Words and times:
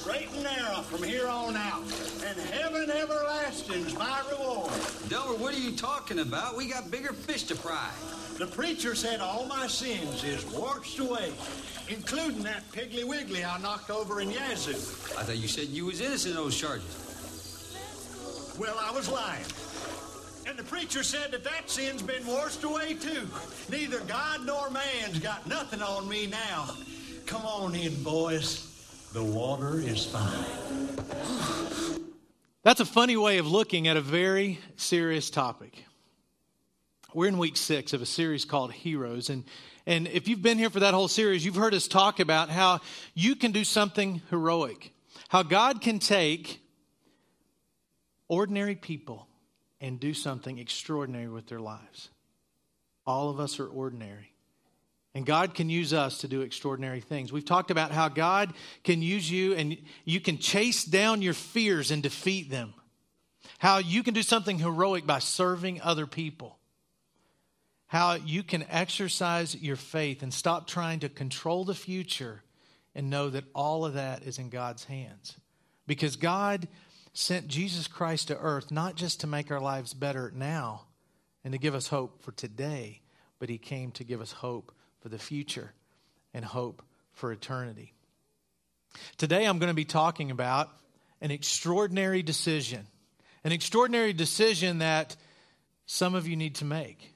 straight 0.00 0.30
and 0.32 0.42
narrow 0.42 0.80
from 0.80 1.02
here 1.02 1.28
on 1.28 1.54
out. 1.56 1.82
And 2.26 2.38
heaven 2.52 2.90
everlasting's 2.90 3.94
my 3.98 4.22
reward. 4.30 4.72
Delbert, 5.10 5.38
what 5.38 5.54
are 5.54 5.58
you 5.58 5.76
talking 5.76 6.20
about? 6.20 6.56
We 6.56 6.68
got 6.68 6.90
bigger 6.90 7.12
fish 7.12 7.42
to 7.44 7.54
fry. 7.54 7.90
The 8.38 8.46
preacher 8.46 8.94
said 8.94 9.20
all 9.20 9.44
my 9.44 9.66
sins 9.66 10.24
is 10.24 10.46
washed 10.46 10.98
away, 11.00 11.32
including 11.90 12.42
that 12.44 12.66
Piggly 12.72 13.04
Wiggly 13.04 13.44
I 13.44 13.58
knocked 13.58 13.90
over 13.90 14.22
in 14.22 14.30
Yazoo. 14.30 14.70
I 15.18 15.22
thought 15.22 15.36
you 15.36 15.48
said 15.48 15.68
you 15.68 15.84
was 15.84 16.00
innocent 16.00 16.34
of 16.34 16.44
those 16.44 16.56
charges. 16.56 16.96
Well, 18.58 18.76
I 18.80 18.90
was 18.92 19.06
lying. 19.10 19.44
And 20.46 20.58
the 20.58 20.64
preacher 20.64 21.02
said 21.02 21.30
that 21.32 21.44
that 21.44 21.68
sin's 21.68 22.00
been 22.00 22.26
washed 22.26 22.64
away 22.64 22.94
too. 22.94 23.28
Neither 23.70 24.00
God 24.00 24.46
nor 24.46 24.70
man's 24.70 25.18
got 25.18 25.46
nothing 25.46 25.82
on 25.82 26.08
me 26.08 26.26
now. 26.26 26.70
Come 27.26 27.42
on 27.42 27.74
in, 27.74 28.02
boys. 28.02 28.69
The 29.12 29.24
water 29.24 29.80
is 29.80 30.06
fine. 30.06 30.44
That's 32.62 32.78
a 32.78 32.84
funny 32.84 33.16
way 33.16 33.38
of 33.38 33.46
looking 33.48 33.88
at 33.88 33.96
a 33.96 34.00
very 34.00 34.60
serious 34.76 35.30
topic. 35.30 35.84
We're 37.12 37.26
in 37.26 37.38
week 37.38 37.56
six 37.56 37.92
of 37.92 38.02
a 38.02 38.06
series 38.06 38.44
called 38.44 38.72
Heroes. 38.72 39.28
And, 39.28 39.42
and 39.84 40.06
if 40.06 40.28
you've 40.28 40.42
been 40.42 40.58
here 40.58 40.70
for 40.70 40.78
that 40.78 40.94
whole 40.94 41.08
series, 41.08 41.44
you've 41.44 41.56
heard 41.56 41.74
us 41.74 41.88
talk 41.88 42.20
about 42.20 42.50
how 42.50 42.82
you 43.12 43.34
can 43.34 43.50
do 43.50 43.64
something 43.64 44.22
heroic, 44.30 44.92
how 45.28 45.42
God 45.42 45.80
can 45.80 45.98
take 45.98 46.60
ordinary 48.28 48.76
people 48.76 49.26
and 49.80 49.98
do 49.98 50.14
something 50.14 50.60
extraordinary 50.60 51.26
with 51.26 51.48
their 51.48 51.58
lives. 51.58 52.10
All 53.08 53.28
of 53.28 53.40
us 53.40 53.58
are 53.58 53.66
ordinary. 53.66 54.29
And 55.14 55.26
God 55.26 55.54
can 55.54 55.68
use 55.68 55.92
us 55.92 56.18
to 56.18 56.28
do 56.28 56.42
extraordinary 56.42 57.00
things. 57.00 57.32
We've 57.32 57.44
talked 57.44 57.70
about 57.70 57.90
how 57.90 58.08
God 58.08 58.54
can 58.84 59.02
use 59.02 59.30
you 59.30 59.54
and 59.54 59.76
you 60.04 60.20
can 60.20 60.38
chase 60.38 60.84
down 60.84 61.20
your 61.20 61.34
fears 61.34 61.90
and 61.90 62.02
defeat 62.02 62.48
them. 62.48 62.74
How 63.58 63.78
you 63.78 64.02
can 64.02 64.14
do 64.14 64.22
something 64.22 64.58
heroic 64.58 65.06
by 65.06 65.18
serving 65.18 65.82
other 65.82 66.06
people. 66.06 66.58
How 67.88 68.14
you 68.14 68.44
can 68.44 68.64
exercise 68.70 69.56
your 69.56 69.74
faith 69.74 70.22
and 70.22 70.32
stop 70.32 70.68
trying 70.68 71.00
to 71.00 71.08
control 71.08 71.64
the 71.64 71.74
future 71.74 72.42
and 72.94 73.10
know 73.10 73.30
that 73.30 73.44
all 73.52 73.84
of 73.84 73.94
that 73.94 74.22
is 74.22 74.38
in 74.38 74.48
God's 74.48 74.84
hands. 74.84 75.36
Because 75.88 76.14
God 76.14 76.68
sent 77.12 77.48
Jesus 77.48 77.88
Christ 77.88 78.28
to 78.28 78.38
earth 78.38 78.70
not 78.70 78.94
just 78.94 79.20
to 79.20 79.26
make 79.26 79.50
our 79.50 79.60
lives 79.60 79.92
better 79.92 80.32
now 80.34 80.82
and 81.42 81.52
to 81.52 81.58
give 81.58 81.74
us 81.74 81.88
hope 81.88 82.22
for 82.22 82.30
today, 82.30 83.00
but 83.40 83.48
He 83.48 83.58
came 83.58 83.90
to 83.92 84.04
give 84.04 84.20
us 84.20 84.30
hope 84.30 84.72
for 85.00 85.08
the 85.08 85.18
future 85.18 85.72
and 86.32 86.44
hope 86.44 86.82
for 87.12 87.32
eternity. 87.32 87.92
Today, 89.16 89.44
I'm 89.46 89.58
going 89.58 89.70
to 89.70 89.74
be 89.74 89.84
talking 89.84 90.30
about 90.30 90.70
an 91.20 91.30
extraordinary 91.30 92.22
decision, 92.22 92.86
an 93.44 93.52
extraordinary 93.52 94.12
decision 94.12 94.78
that 94.78 95.16
some 95.86 96.14
of 96.14 96.26
you 96.26 96.36
need 96.36 96.56
to 96.56 96.64
make, 96.64 97.14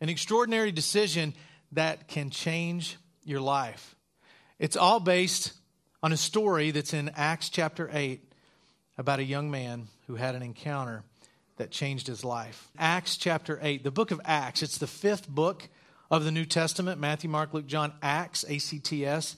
an 0.00 0.08
extraordinary 0.08 0.72
decision 0.72 1.34
that 1.72 2.08
can 2.08 2.30
change 2.30 2.96
your 3.24 3.40
life. 3.40 3.94
It's 4.58 4.76
all 4.76 5.00
based 5.00 5.52
on 6.02 6.12
a 6.12 6.16
story 6.16 6.70
that's 6.70 6.94
in 6.94 7.10
Acts 7.16 7.48
chapter 7.48 7.90
8 7.92 8.22
about 8.98 9.18
a 9.18 9.24
young 9.24 9.50
man 9.50 9.88
who 10.06 10.14
had 10.14 10.34
an 10.34 10.42
encounter 10.42 11.02
that 11.56 11.70
changed 11.70 12.06
his 12.06 12.24
life. 12.24 12.68
Acts 12.78 13.16
chapter 13.16 13.58
8, 13.62 13.82
the 13.82 13.90
book 13.90 14.10
of 14.10 14.20
Acts, 14.24 14.62
it's 14.62 14.78
the 14.78 14.86
fifth 14.86 15.28
book 15.28 15.68
of 16.10 16.24
the 16.24 16.30
New 16.30 16.44
Testament 16.44 17.00
Matthew, 17.00 17.30
Mark, 17.30 17.54
Luke, 17.54 17.66
John, 17.66 17.92
Acts, 18.02 18.44
A 18.48 18.58
C 18.58 18.78
T 18.78 19.04
S. 19.04 19.36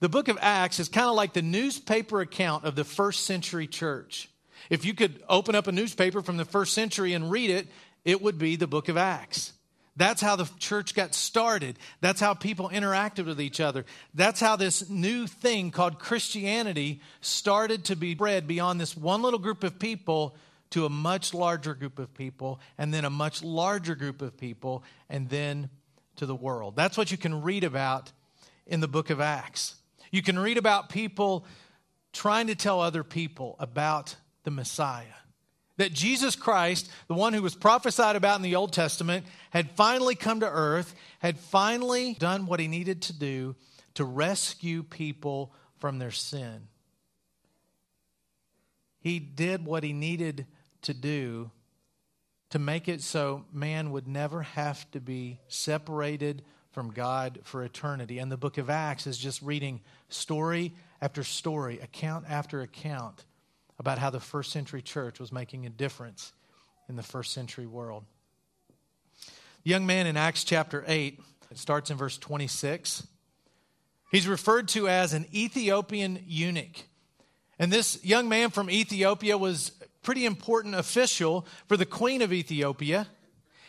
The 0.00 0.08
book 0.08 0.28
of 0.28 0.38
Acts 0.40 0.80
is 0.80 0.88
kind 0.88 1.08
of 1.08 1.14
like 1.14 1.32
the 1.32 1.42
newspaper 1.42 2.20
account 2.20 2.64
of 2.64 2.74
the 2.74 2.84
first 2.84 3.24
century 3.24 3.66
church. 3.66 4.28
If 4.68 4.84
you 4.84 4.94
could 4.94 5.22
open 5.28 5.54
up 5.54 5.66
a 5.66 5.72
newspaper 5.72 6.22
from 6.22 6.36
the 6.36 6.44
first 6.44 6.74
century 6.74 7.12
and 7.12 7.30
read 7.30 7.50
it, 7.50 7.68
it 8.04 8.22
would 8.22 8.38
be 8.38 8.56
the 8.56 8.66
book 8.66 8.88
of 8.88 8.96
Acts. 8.96 9.52
That's 9.96 10.22
how 10.22 10.36
the 10.36 10.48
church 10.58 10.94
got 10.94 11.14
started. 11.14 11.78
That's 12.00 12.20
how 12.20 12.32
people 12.32 12.70
interacted 12.70 13.26
with 13.26 13.40
each 13.40 13.60
other. 13.60 13.84
That's 14.14 14.40
how 14.40 14.56
this 14.56 14.88
new 14.88 15.26
thing 15.26 15.70
called 15.70 15.98
Christianity 15.98 17.02
started 17.20 17.84
to 17.86 17.96
be 17.96 18.14
spread 18.14 18.46
beyond 18.46 18.80
this 18.80 18.96
one 18.96 19.20
little 19.20 19.38
group 19.38 19.64
of 19.64 19.78
people 19.78 20.36
to 20.70 20.86
a 20.86 20.88
much 20.88 21.34
larger 21.34 21.74
group 21.74 21.98
of 21.98 22.14
people, 22.14 22.60
and 22.78 22.94
then 22.94 23.04
a 23.04 23.10
much 23.10 23.42
larger 23.42 23.96
group 23.96 24.22
of 24.22 24.38
people, 24.38 24.84
and 25.10 25.28
then 25.28 25.68
to 26.20 26.26
the 26.26 26.34
world. 26.34 26.76
That's 26.76 26.98
what 26.98 27.10
you 27.10 27.16
can 27.16 27.40
read 27.40 27.64
about 27.64 28.12
in 28.66 28.80
the 28.80 28.88
book 28.88 29.08
of 29.08 29.22
Acts. 29.22 29.76
You 30.10 30.20
can 30.22 30.38
read 30.38 30.58
about 30.58 30.90
people 30.90 31.46
trying 32.12 32.48
to 32.48 32.54
tell 32.54 32.82
other 32.82 33.02
people 33.02 33.56
about 33.58 34.14
the 34.44 34.50
Messiah. 34.50 35.06
That 35.78 35.94
Jesus 35.94 36.36
Christ, 36.36 36.90
the 37.08 37.14
one 37.14 37.32
who 37.32 37.40
was 37.40 37.54
prophesied 37.54 38.16
about 38.16 38.36
in 38.36 38.42
the 38.42 38.56
Old 38.56 38.74
Testament, 38.74 39.24
had 39.48 39.70
finally 39.70 40.14
come 40.14 40.40
to 40.40 40.46
earth, 40.46 40.94
had 41.20 41.38
finally 41.38 42.12
done 42.18 42.44
what 42.44 42.60
he 42.60 42.68
needed 42.68 43.00
to 43.02 43.18
do 43.18 43.56
to 43.94 44.04
rescue 44.04 44.82
people 44.82 45.54
from 45.78 45.98
their 45.98 46.10
sin. 46.10 46.68
He 49.00 49.18
did 49.18 49.64
what 49.64 49.84
he 49.84 49.94
needed 49.94 50.46
to 50.82 50.92
do 50.92 51.50
to 52.50 52.58
make 52.58 52.88
it 52.88 53.02
so 53.02 53.44
man 53.52 53.90
would 53.92 54.06
never 54.06 54.42
have 54.42 54.90
to 54.90 55.00
be 55.00 55.38
separated 55.48 56.42
from 56.72 56.90
God 56.92 57.40
for 57.44 57.64
eternity. 57.64 58.18
And 58.18 58.30
the 58.30 58.36
book 58.36 58.58
of 58.58 58.70
Acts 58.70 59.06
is 59.06 59.18
just 59.18 59.42
reading 59.42 59.80
story 60.08 60.72
after 61.00 61.24
story, 61.24 61.78
account 61.80 62.26
after 62.28 62.60
account 62.60 63.24
about 63.78 63.98
how 63.98 64.10
the 64.10 64.20
first 64.20 64.52
century 64.52 64.82
church 64.82 65.18
was 65.18 65.32
making 65.32 65.66
a 65.66 65.70
difference 65.70 66.32
in 66.88 66.96
the 66.96 67.02
first 67.02 67.32
century 67.32 67.66
world. 67.66 68.04
The 69.64 69.70
young 69.70 69.86
man 69.86 70.06
in 70.06 70.16
Acts 70.16 70.44
chapter 70.44 70.84
8, 70.86 71.20
it 71.50 71.58
starts 71.58 71.90
in 71.90 71.96
verse 71.96 72.18
26. 72.18 73.06
He's 74.10 74.26
referred 74.26 74.68
to 74.68 74.88
as 74.88 75.12
an 75.12 75.26
Ethiopian 75.32 76.22
eunuch. 76.26 76.84
And 77.58 77.72
this 77.72 78.02
young 78.04 78.28
man 78.28 78.50
from 78.50 78.70
Ethiopia 78.70 79.38
was 79.38 79.72
pretty 80.02 80.24
important 80.24 80.74
official 80.74 81.46
for 81.66 81.76
the 81.76 81.86
queen 81.86 82.22
of 82.22 82.32
Ethiopia. 82.32 83.06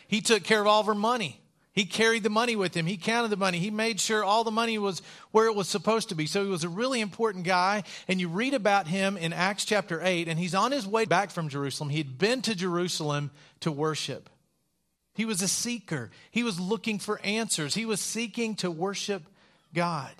He 0.06 0.20
took 0.20 0.44
care 0.44 0.60
of 0.60 0.66
all 0.66 0.80
of 0.80 0.86
her 0.86 0.94
money. 0.94 1.40
He 1.74 1.86
carried 1.86 2.22
the 2.22 2.30
money 2.30 2.54
with 2.54 2.74
him. 2.76 2.84
He 2.84 2.98
counted 2.98 3.28
the 3.28 3.36
money. 3.36 3.58
He 3.58 3.70
made 3.70 3.98
sure 3.98 4.22
all 4.22 4.44
the 4.44 4.50
money 4.50 4.76
was 4.76 5.00
where 5.30 5.46
it 5.46 5.54
was 5.54 5.68
supposed 5.68 6.10
to 6.10 6.14
be. 6.14 6.26
So 6.26 6.44
he 6.44 6.50
was 6.50 6.64
a 6.64 6.68
really 6.68 7.00
important 7.00 7.44
guy. 7.44 7.84
And 8.08 8.20
you 8.20 8.28
read 8.28 8.52
about 8.52 8.86
him 8.88 9.16
in 9.16 9.32
Acts 9.32 9.64
chapter 9.64 10.00
8, 10.02 10.28
and 10.28 10.38
he's 10.38 10.54
on 10.54 10.70
his 10.70 10.86
way 10.86 11.06
back 11.06 11.30
from 11.30 11.48
Jerusalem. 11.48 11.88
He'd 11.88 12.18
been 12.18 12.42
to 12.42 12.54
Jerusalem 12.54 13.30
to 13.60 13.72
worship. 13.72 14.28
He 15.14 15.24
was 15.24 15.40
a 15.40 15.48
seeker. 15.48 16.10
He 16.30 16.42
was 16.42 16.60
looking 16.60 16.98
for 16.98 17.20
answers. 17.22 17.74
He 17.74 17.86
was 17.86 18.00
seeking 18.00 18.54
to 18.56 18.70
worship 18.70 19.22
God. 19.72 20.12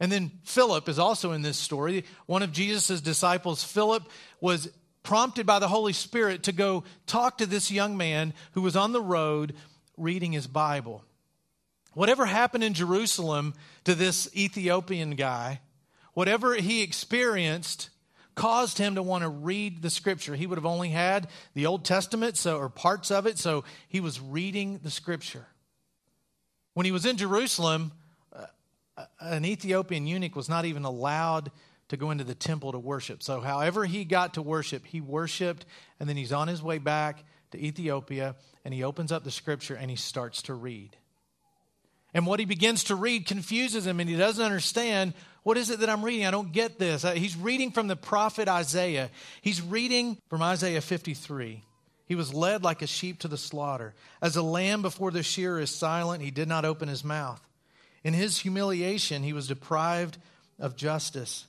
And 0.00 0.10
then 0.10 0.32
Philip 0.44 0.88
is 0.88 0.98
also 0.98 1.32
in 1.32 1.42
this 1.42 1.56
story. 1.56 2.04
One 2.26 2.42
of 2.42 2.52
Jesus' 2.52 3.00
disciples, 3.00 3.62
Philip, 3.62 4.08
was 4.40 4.68
prompted 5.02 5.46
by 5.46 5.58
the 5.58 5.68
Holy 5.68 5.92
Spirit 5.92 6.44
to 6.44 6.52
go 6.52 6.84
talk 7.06 7.38
to 7.38 7.46
this 7.46 7.70
young 7.70 7.96
man 7.96 8.34
who 8.52 8.62
was 8.62 8.74
on 8.74 8.92
the 8.92 9.02
road 9.02 9.54
reading 9.96 10.32
his 10.32 10.46
Bible. 10.46 11.04
Whatever 11.92 12.26
happened 12.26 12.64
in 12.64 12.74
Jerusalem 12.74 13.54
to 13.84 13.94
this 13.94 14.28
Ethiopian 14.36 15.10
guy, 15.12 15.60
whatever 16.14 16.54
he 16.54 16.82
experienced, 16.82 17.90
caused 18.34 18.78
him 18.78 18.96
to 18.96 19.02
want 19.02 19.22
to 19.22 19.28
read 19.28 19.80
the 19.80 19.90
scripture. 19.90 20.34
He 20.34 20.46
would 20.46 20.58
have 20.58 20.66
only 20.66 20.88
had 20.88 21.28
the 21.54 21.66
Old 21.66 21.84
Testament 21.84 22.36
so 22.36 22.58
or 22.58 22.68
parts 22.68 23.12
of 23.12 23.26
it, 23.26 23.38
so 23.38 23.62
he 23.88 24.00
was 24.00 24.20
reading 24.20 24.80
the 24.82 24.90
scripture. 24.90 25.46
When 26.72 26.84
he 26.84 26.92
was 26.92 27.06
in 27.06 27.16
Jerusalem, 27.16 27.92
an 29.20 29.44
Ethiopian 29.44 30.06
eunuch 30.06 30.36
was 30.36 30.48
not 30.48 30.64
even 30.64 30.84
allowed 30.84 31.50
to 31.88 31.96
go 31.96 32.10
into 32.10 32.24
the 32.24 32.34
temple 32.34 32.72
to 32.72 32.78
worship. 32.78 33.22
So, 33.22 33.40
however, 33.40 33.84
he 33.84 34.04
got 34.04 34.34
to 34.34 34.42
worship, 34.42 34.86
he 34.86 35.00
worshiped, 35.00 35.66
and 36.00 36.08
then 36.08 36.16
he's 36.16 36.32
on 36.32 36.48
his 36.48 36.62
way 36.62 36.78
back 36.78 37.24
to 37.50 37.58
Ethiopia, 37.58 38.36
and 38.64 38.72
he 38.72 38.82
opens 38.82 39.12
up 39.12 39.24
the 39.24 39.30
scripture 39.30 39.74
and 39.74 39.90
he 39.90 39.96
starts 39.96 40.42
to 40.42 40.54
read. 40.54 40.96
And 42.12 42.26
what 42.26 42.38
he 42.38 42.46
begins 42.46 42.84
to 42.84 42.94
read 42.94 43.26
confuses 43.26 43.86
him, 43.86 43.98
and 43.98 44.08
he 44.08 44.16
doesn't 44.16 44.44
understand 44.44 45.14
what 45.42 45.58
is 45.58 45.68
it 45.68 45.80
that 45.80 45.90
I'm 45.90 46.04
reading? 46.04 46.26
I 46.26 46.30
don't 46.30 46.52
get 46.52 46.78
this. 46.78 47.04
Uh, 47.04 47.12
he's 47.12 47.36
reading 47.36 47.70
from 47.70 47.86
the 47.86 47.96
prophet 47.96 48.48
Isaiah. 48.48 49.10
He's 49.42 49.60
reading 49.60 50.16
from 50.30 50.40
Isaiah 50.40 50.80
53. 50.80 51.62
He 52.06 52.14
was 52.14 52.32
led 52.32 52.62
like 52.62 52.82
a 52.82 52.86
sheep 52.86 53.20
to 53.20 53.28
the 53.28 53.36
slaughter. 53.36 53.94
As 54.22 54.36
a 54.36 54.42
lamb 54.42 54.80
before 54.80 55.10
the 55.10 55.22
shearer 55.22 55.60
is 55.60 55.70
silent, 55.70 56.22
he 56.22 56.30
did 56.30 56.48
not 56.48 56.64
open 56.64 56.88
his 56.88 57.04
mouth. 57.04 57.42
In 58.04 58.12
his 58.14 58.38
humiliation, 58.38 59.22
he 59.22 59.32
was 59.32 59.48
deprived 59.48 60.18
of 60.58 60.76
justice. 60.76 61.46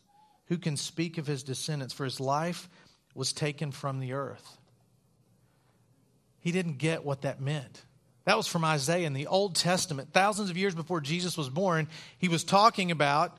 Who 0.48 0.57
can 0.57 0.78
speak 0.78 1.18
of 1.18 1.28
his 1.28 1.44
descendants? 1.44 1.94
For 1.94 2.06
his 2.06 2.19
life 2.19 2.69
was 3.13 3.34
taken 3.34 3.72
from 3.72 4.00
the 4.00 4.13
earth. 4.13 4.57
He 6.40 6.52
didn't 6.52 6.78
get 6.78 7.04
what 7.04 7.22
that 7.24 7.42
meant. 7.42 7.84
That 8.25 8.38
was 8.38 8.48
from 8.48 8.66
Isaiah 8.66 9.06
in 9.06 9.13
the 9.13 9.28
Old 9.28 9.56
Testament. 9.56 10.13
Thousands 10.13 10.50
of 10.50 10.57
years 10.57 10.74
before 10.74 11.02
Jesus 11.02 11.38
was 11.38 11.50
born, 11.50 11.88
he 12.18 12.28
was 12.28 12.44
talking 12.44 12.90
about 12.90 13.38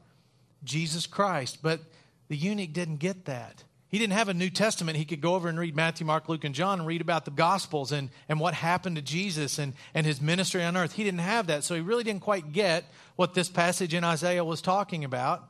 Jesus 0.63 1.07
Christ. 1.07 1.59
But 1.63 1.81
the 2.29 2.37
eunuch 2.37 2.73
didn't 2.73 2.97
get 2.97 3.25
that. 3.25 3.65
He 3.89 3.99
didn't 3.99 4.15
have 4.15 4.29
a 4.29 4.35
New 4.35 4.51
Testament. 4.51 4.99
He 4.99 5.05
could 5.05 5.21
go 5.21 5.35
over 5.35 5.49
and 5.49 5.59
read 5.59 5.77
Matthew, 5.77 6.07
Mark, 6.07 6.29
Luke, 6.29 6.45
and 6.45 6.55
John 6.55 6.81
and 6.81 6.89
read 6.89 7.01
about 7.01 7.25
the 7.25 7.31
Gospels 7.31 7.93
and, 7.93 8.11
and 8.29 8.41
what 8.41 8.55
happened 8.55 8.97
to 8.97 9.03
Jesus 9.03 9.59
and, 9.59 9.75
and 9.95 10.05
his 10.05 10.21
ministry 10.21 10.65
on 10.65 10.77
earth. 10.77 10.93
He 10.93 11.05
didn't 11.05 11.21
have 11.21 11.47
that, 11.47 11.63
so 11.63 11.75
he 11.75 11.81
really 11.81 12.05
didn't 12.05 12.23
quite 12.23 12.53
get 12.53 12.85
what 13.17 13.35
this 13.35 13.49
passage 13.49 13.95
in 13.95 14.05
Isaiah 14.05 14.45
was 14.45 14.63
talking 14.63 15.05
about. 15.05 15.49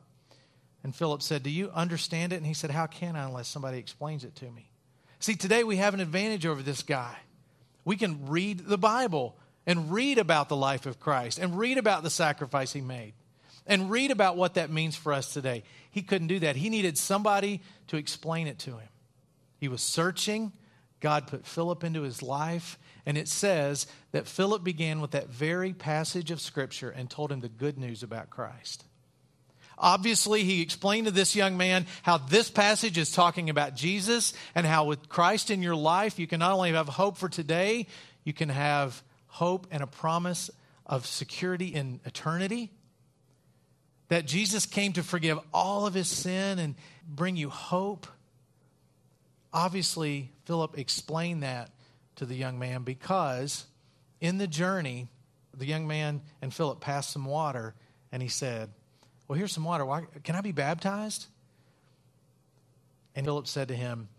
And 0.83 0.95
Philip 0.95 1.21
said, 1.21 1.43
Do 1.43 1.49
you 1.49 1.69
understand 1.71 2.33
it? 2.33 2.37
And 2.37 2.45
he 2.45 2.53
said, 2.53 2.71
How 2.71 2.87
can 2.87 3.15
I 3.15 3.25
unless 3.25 3.47
somebody 3.47 3.77
explains 3.77 4.23
it 4.23 4.35
to 4.35 4.49
me? 4.49 4.71
See, 5.19 5.35
today 5.35 5.63
we 5.63 5.77
have 5.77 5.93
an 5.93 5.99
advantage 5.99 6.45
over 6.45 6.61
this 6.61 6.81
guy. 6.81 7.15
We 7.83 7.95
can 7.95 8.27
read 8.27 8.65
the 8.65 8.77
Bible 8.77 9.37
and 9.65 9.91
read 9.91 10.17
about 10.17 10.49
the 10.49 10.55
life 10.55 10.85
of 10.85 10.99
Christ 10.99 11.39
and 11.39 11.57
read 11.57 11.77
about 11.77 12.03
the 12.03 12.09
sacrifice 12.09 12.73
he 12.73 12.81
made 12.81 13.13
and 13.65 13.91
read 13.91 14.11
about 14.11 14.37
what 14.37 14.53
that 14.53 14.71
means 14.71 14.95
for 14.95 15.13
us 15.13 15.33
today. 15.33 15.63
He 15.91 16.01
couldn't 16.01 16.27
do 16.27 16.39
that. 16.39 16.55
He 16.55 16.69
needed 16.69 16.97
somebody 16.97 17.61
to 17.87 17.97
explain 17.97 18.47
it 18.47 18.59
to 18.59 18.71
him. 18.71 18.89
He 19.59 19.67
was 19.67 19.81
searching. 19.81 20.53
God 20.99 21.27
put 21.27 21.45
Philip 21.45 21.83
into 21.83 22.01
his 22.01 22.23
life. 22.23 22.79
And 23.07 23.17
it 23.17 23.29
says 23.29 23.87
that 24.11 24.27
Philip 24.27 24.65
began 24.65 24.99
with 24.99 25.11
that 25.11 25.29
very 25.29 25.71
passage 25.71 26.29
of 26.29 26.41
Scripture 26.41 26.89
and 26.89 27.09
told 27.09 27.31
him 27.31 27.39
the 27.39 27.47
good 27.47 27.77
news 27.77 28.03
about 28.03 28.29
Christ. 28.29 28.83
Obviously, 29.77 30.43
he 30.43 30.61
explained 30.61 31.07
to 31.07 31.11
this 31.11 31.33
young 31.33 31.55
man 31.55 31.85
how 32.03 32.17
this 32.17 32.51
passage 32.51 32.97
is 32.97 33.09
talking 33.09 33.49
about 33.49 33.75
Jesus 33.75 34.33
and 34.53 34.67
how 34.67 34.83
with 34.83 35.07
Christ 35.07 35.51
in 35.51 35.61
your 35.61 35.75
life, 35.75 36.19
you 36.19 36.27
can 36.27 36.39
not 36.39 36.51
only 36.51 36.73
have 36.73 36.89
hope 36.89 37.15
for 37.15 37.29
today, 37.29 37.87
you 38.25 38.33
can 38.33 38.49
have 38.49 39.01
hope 39.27 39.67
and 39.71 39.81
a 39.81 39.87
promise 39.87 40.49
of 40.85 41.05
security 41.05 41.67
in 41.67 42.01
eternity 42.03 42.71
that 44.09 44.25
Jesus 44.27 44.65
came 44.65 44.91
to 44.93 45.03
forgive 45.03 45.39
all 45.53 45.87
of 45.87 45.93
his 45.93 46.09
sin 46.09 46.59
and 46.59 46.75
bring 47.07 47.37
you 47.37 47.49
hope. 47.49 48.05
Obviously, 49.53 50.33
Philip 50.43 50.77
explained 50.77 51.43
that 51.43 51.71
to 52.17 52.25
the 52.25 52.35
young 52.35 52.59
man 52.59 52.83
because 52.83 53.65
in 54.19 54.37
the 54.37 54.47
journey, 54.47 55.07
the 55.55 55.65
young 55.65 55.87
man 55.87 56.21
and 56.41 56.53
Philip 56.53 56.79
passed 56.79 57.11
some 57.11 57.25
water 57.25 57.73
and 58.11 58.21
he 58.21 58.29
said, 58.29 58.69
Well, 59.27 59.37
here's 59.37 59.51
some 59.51 59.63
water. 59.63 59.85
Why, 59.85 60.03
can 60.23 60.35
I 60.35 60.41
be 60.41 60.51
baptized? 60.51 61.27
And 63.15 63.25
Philip 63.25 63.47
said 63.47 63.69
to 63.69 63.75
him, 63.75 64.09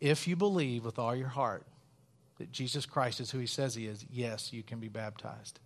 If 0.00 0.28
you 0.28 0.36
believe 0.36 0.84
with 0.84 0.98
all 0.98 1.14
your 1.14 1.28
heart 1.28 1.66
that 2.38 2.52
Jesus 2.52 2.86
Christ 2.86 3.20
is 3.20 3.30
who 3.30 3.38
he 3.38 3.46
says 3.46 3.74
he 3.74 3.86
is, 3.86 4.04
yes, 4.10 4.52
you 4.52 4.62
can 4.62 4.78
be 4.78 4.88
baptized. 4.88 5.60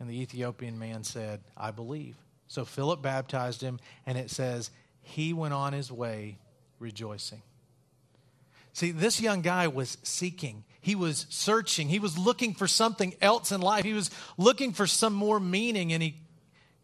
And 0.00 0.08
the 0.08 0.20
Ethiopian 0.20 0.78
man 0.78 1.04
said, 1.04 1.40
I 1.56 1.70
believe. 1.70 2.16
So 2.46 2.64
Philip 2.64 3.02
baptized 3.02 3.60
him, 3.60 3.78
and 4.06 4.16
it 4.16 4.30
says, 4.30 4.70
he 5.02 5.32
went 5.32 5.54
on 5.54 5.72
his 5.72 5.90
way 5.90 6.38
rejoicing. 6.78 7.42
See, 8.78 8.92
this 8.92 9.20
young 9.20 9.42
guy 9.42 9.66
was 9.66 9.98
seeking. 10.04 10.62
He 10.80 10.94
was 10.94 11.26
searching. 11.30 11.88
He 11.88 11.98
was 11.98 12.16
looking 12.16 12.54
for 12.54 12.68
something 12.68 13.12
else 13.20 13.50
in 13.50 13.60
life. 13.60 13.84
He 13.84 13.92
was 13.92 14.08
looking 14.36 14.72
for 14.72 14.86
some 14.86 15.14
more 15.14 15.40
meaning, 15.40 15.92
and 15.92 16.00
he 16.00 16.14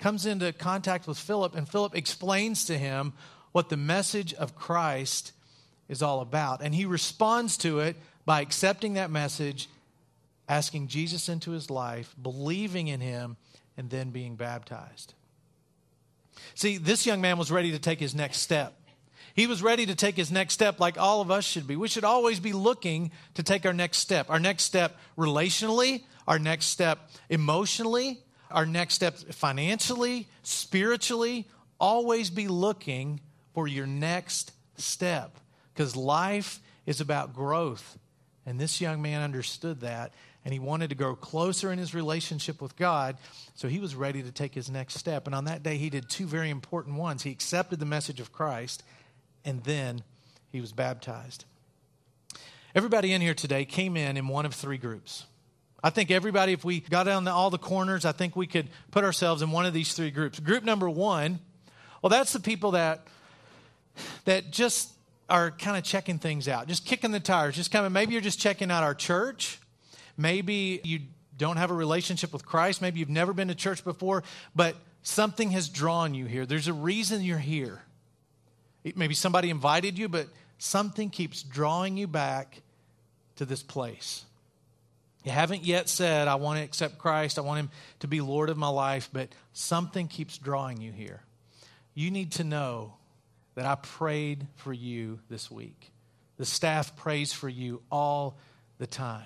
comes 0.00 0.26
into 0.26 0.52
contact 0.52 1.06
with 1.06 1.16
Philip, 1.16 1.54
and 1.54 1.68
Philip 1.68 1.94
explains 1.94 2.64
to 2.64 2.76
him 2.76 3.12
what 3.52 3.68
the 3.68 3.76
message 3.76 4.34
of 4.34 4.56
Christ 4.56 5.30
is 5.88 6.02
all 6.02 6.20
about. 6.20 6.62
And 6.62 6.74
he 6.74 6.84
responds 6.84 7.56
to 7.58 7.78
it 7.78 7.94
by 8.26 8.40
accepting 8.40 8.94
that 8.94 9.12
message, 9.12 9.68
asking 10.48 10.88
Jesus 10.88 11.28
into 11.28 11.52
his 11.52 11.70
life, 11.70 12.12
believing 12.20 12.88
in 12.88 13.00
him, 13.00 13.36
and 13.76 13.88
then 13.88 14.10
being 14.10 14.34
baptized. 14.34 15.14
See, 16.56 16.76
this 16.76 17.06
young 17.06 17.20
man 17.20 17.38
was 17.38 17.52
ready 17.52 17.70
to 17.70 17.78
take 17.78 18.00
his 18.00 18.16
next 18.16 18.38
step. 18.38 18.74
He 19.34 19.46
was 19.46 19.62
ready 19.62 19.86
to 19.86 19.94
take 19.94 20.14
his 20.14 20.30
next 20.30 20.54
step 20.54 20.78
like 20.78 20.96
all 20.96 21.20
of 21.20 21.30
us 21.30 21.44
should 21.44 21.66
be. 21.66 21.76
We 21.76 21.88
should 21.88 22.04
always 22.04 22.38
be 22.38 22.52
looking 22.52 23.10
to 23.34 23.42
take 23.42 23.66
our 23.66 23.72
next 23.72 23.98
step. 23.98 24.30
Our 24.30 24.38
next 24.38 24.62
step 24.62 24.96
relationally, 25.18 26.04
our 26.26 26.38
next 26.38 26.66
step 26.66 27.10
emotionally, 27.28 28.20
our 28.50 28.64
next 28.64 28.94
step 28.94 29.18
financially, 29.18 30.28
spiritually. 30.42 31.48
Always 31.80 32.30
be 32.30 32.46
looking 32.46 33.20
for 33.54 33.66
your 33.66 33.86
next 33.86 34.52
step 34.76 35.36
because 35.74 35.96
life 35.96 36.60
is 36.86 37.00
about 37.00 37.34
growth. 37.34 37.98
And 38.46 38.60
this 38.60 38.80
young 38.80 39.02
man 39.02 39.20
understood 39.20 39.80
that 39.80 40.12
and 40.44 40.52
he 40.52 40.60
wanted 40.60 40.90
to 40.90 40.94
grow 40.94 41.16
closer 41.16 41.72
in 41.72 41.78
his 41.78 41.94
relationship 41.94 42.60
with 42.60 42.76
God, 42.76 43.16
so 43.54 43.66
he 43.66 43.80
was 43.80 43.94
ready 43.94 44.22
to 44.22 44.30
take 44.30 44.54
his 44.54 44.70
next 44.70 44.94
step. 44.94 45.26
And 45.26 45.34
on 45.34 45.46
that 45.46 45.62
day, 45.62 45.78
he 45.78 45.88
did 45.88 46.08
two 46.08 46.26
very 46.26 46.50
important 46.50 46.96
ones. 46.96 47.22
He 47.22 47.30
accepted 47.30 47.80
the 47.80 47.86
message 47.86 48.20
of 48.20 48.30
Christ, 48.30 48.82
and 49.44 49.62
then 49.64 50.02
he 50.50 50.60
was 50.60 50.72
baptized. 50.72 51.44
Everybody 52.74 53.12
in 53.12 53.20
here 53.20 53.34
today 53.34 53.64
came 53.64 53.96
in 53.96 54.16
in 54.16 54.28
one 54.28 54.46
of 54.46 54.54
three 54.54 54.78
groups. 54.78 55.26
I 55.82 55.90
think 55.90 56.10
everybody, 56.10 56.52
if 56.52 56.64
we 56.64 56.80
got 56.80 57.04
down 57.04 57.24
to 57.26 57.30
all 57.30 57.50
the 57.50 57.58
corners, 57.58 58.04
I 58.04 58.12
think 58.12 58.36
we 58.36 58.46
could 58.46 58.68
put 58.90 59.04
ourselves 59.04 59.42
in 59.42 59.50
one 59.50 59.66
of 59.66 59.74
these 59.74 59.92
three 59.92 60.10
groups. 60.10 60.40
Group 60.40 60.64
number 60.64 60.88
one, 60.88 61.38
well, 62.02 62.10
that's 62.10 62.32
the 62.32 62.40
people 62.40 62.72
that 62.72 63.06
that 64.24 64.50
just 64.50 64.90
are 65.28 65.52
kind 65.52 65.76
of 65.76 65.84
checking 65.84 66.18
things 66.18 66.48
out, 66.48 66.66
just 66.66 66.84
kicking 66.84 67.12
the 67.12 67.20
tires, 67.20 67.54
just 67.54 67.70
coming. 67.70 67.92
maybe 67.92 68.12
you're 68.12 68.20
just 68.20 68.40
checking 68.40 68.70
out 68.70 68.82
our 68.82 68.94
church, 68.94 69.60
Maybe 70.16 70.80
you 70.84 71.00
don't 71.36 71.56
have 71.56 71.70
a 71.70 71.74
relationship 71.74 72.32
with 72.32 72.46
Christ. 72.46 72.80
Maybe 72.80 73.00
you've 73.00 73.08
never 73.08 73.32
been 73.32 73.48
to 73.48 73.54
church 73.54 73.84
before, 73.84 74.22
but 74.54 74.76
something 75.02 75.50
has 75.50 75.68
drawn 75.68 76.14
you 76.14 76.26
here. 76.26 76.46
There's 76.46 76.68
a 76.68 76.72
reason 76.72 77.22
you're 77.22 77.38
here. 77.38 77.82
Maybe 78.94 79.14
somebody 79.14 79.50
invited 79.50 79.98
you, 79.98 80.08
but 80.08 80.28
something 80.58 81.10
keeps 81.10 81.42
drawing 81.42 81.96
you 81.96 82.06
back 82.06 82.60
to 83.36 83.44
this 83.44 83.62
place. 83.62 84.24
You 85.24 85.32
haven't 85.32 85.64
yet 85.64 85.88
said, 85.88 86.28
I 86.28 86.34
want 86.34 86.58
to 86.58 86.64
accept 86.64 86.98
Christ, 86.98 87.38
I 87.38 87.42
want 87.42 87.60
Him 87.60 87.70
to 88.00 88.08
be 88.08 88.20
Lord 88.20 88.50
of 88.50 88.58
my 88.58 88.68
life, 88.68 89.08
but 89.12 89.30
something 89.54 90.06
keeps 90.06 90.36
drawing 90.36 90.80
you 90.80 90.92
here. 90.92 91.22
You 91.94 92.10
need 92.10 92.32
to 92.32 92.44
know 92.44 92.94
that 93.54 93.64
I 93.64 93.76
prayed 93.76 94.46
for 94.56 94.72
you 94.72 95.20
this 95.30 95.50
week. 95.50 95.92
The 96.36 96.44
staff 96.44 96.96
prays 96.96 97.32
for 97.32 97.48
you 97.48 97.80
all 97.90 98.36
the 98.78 98.86
time. 98.86 99.24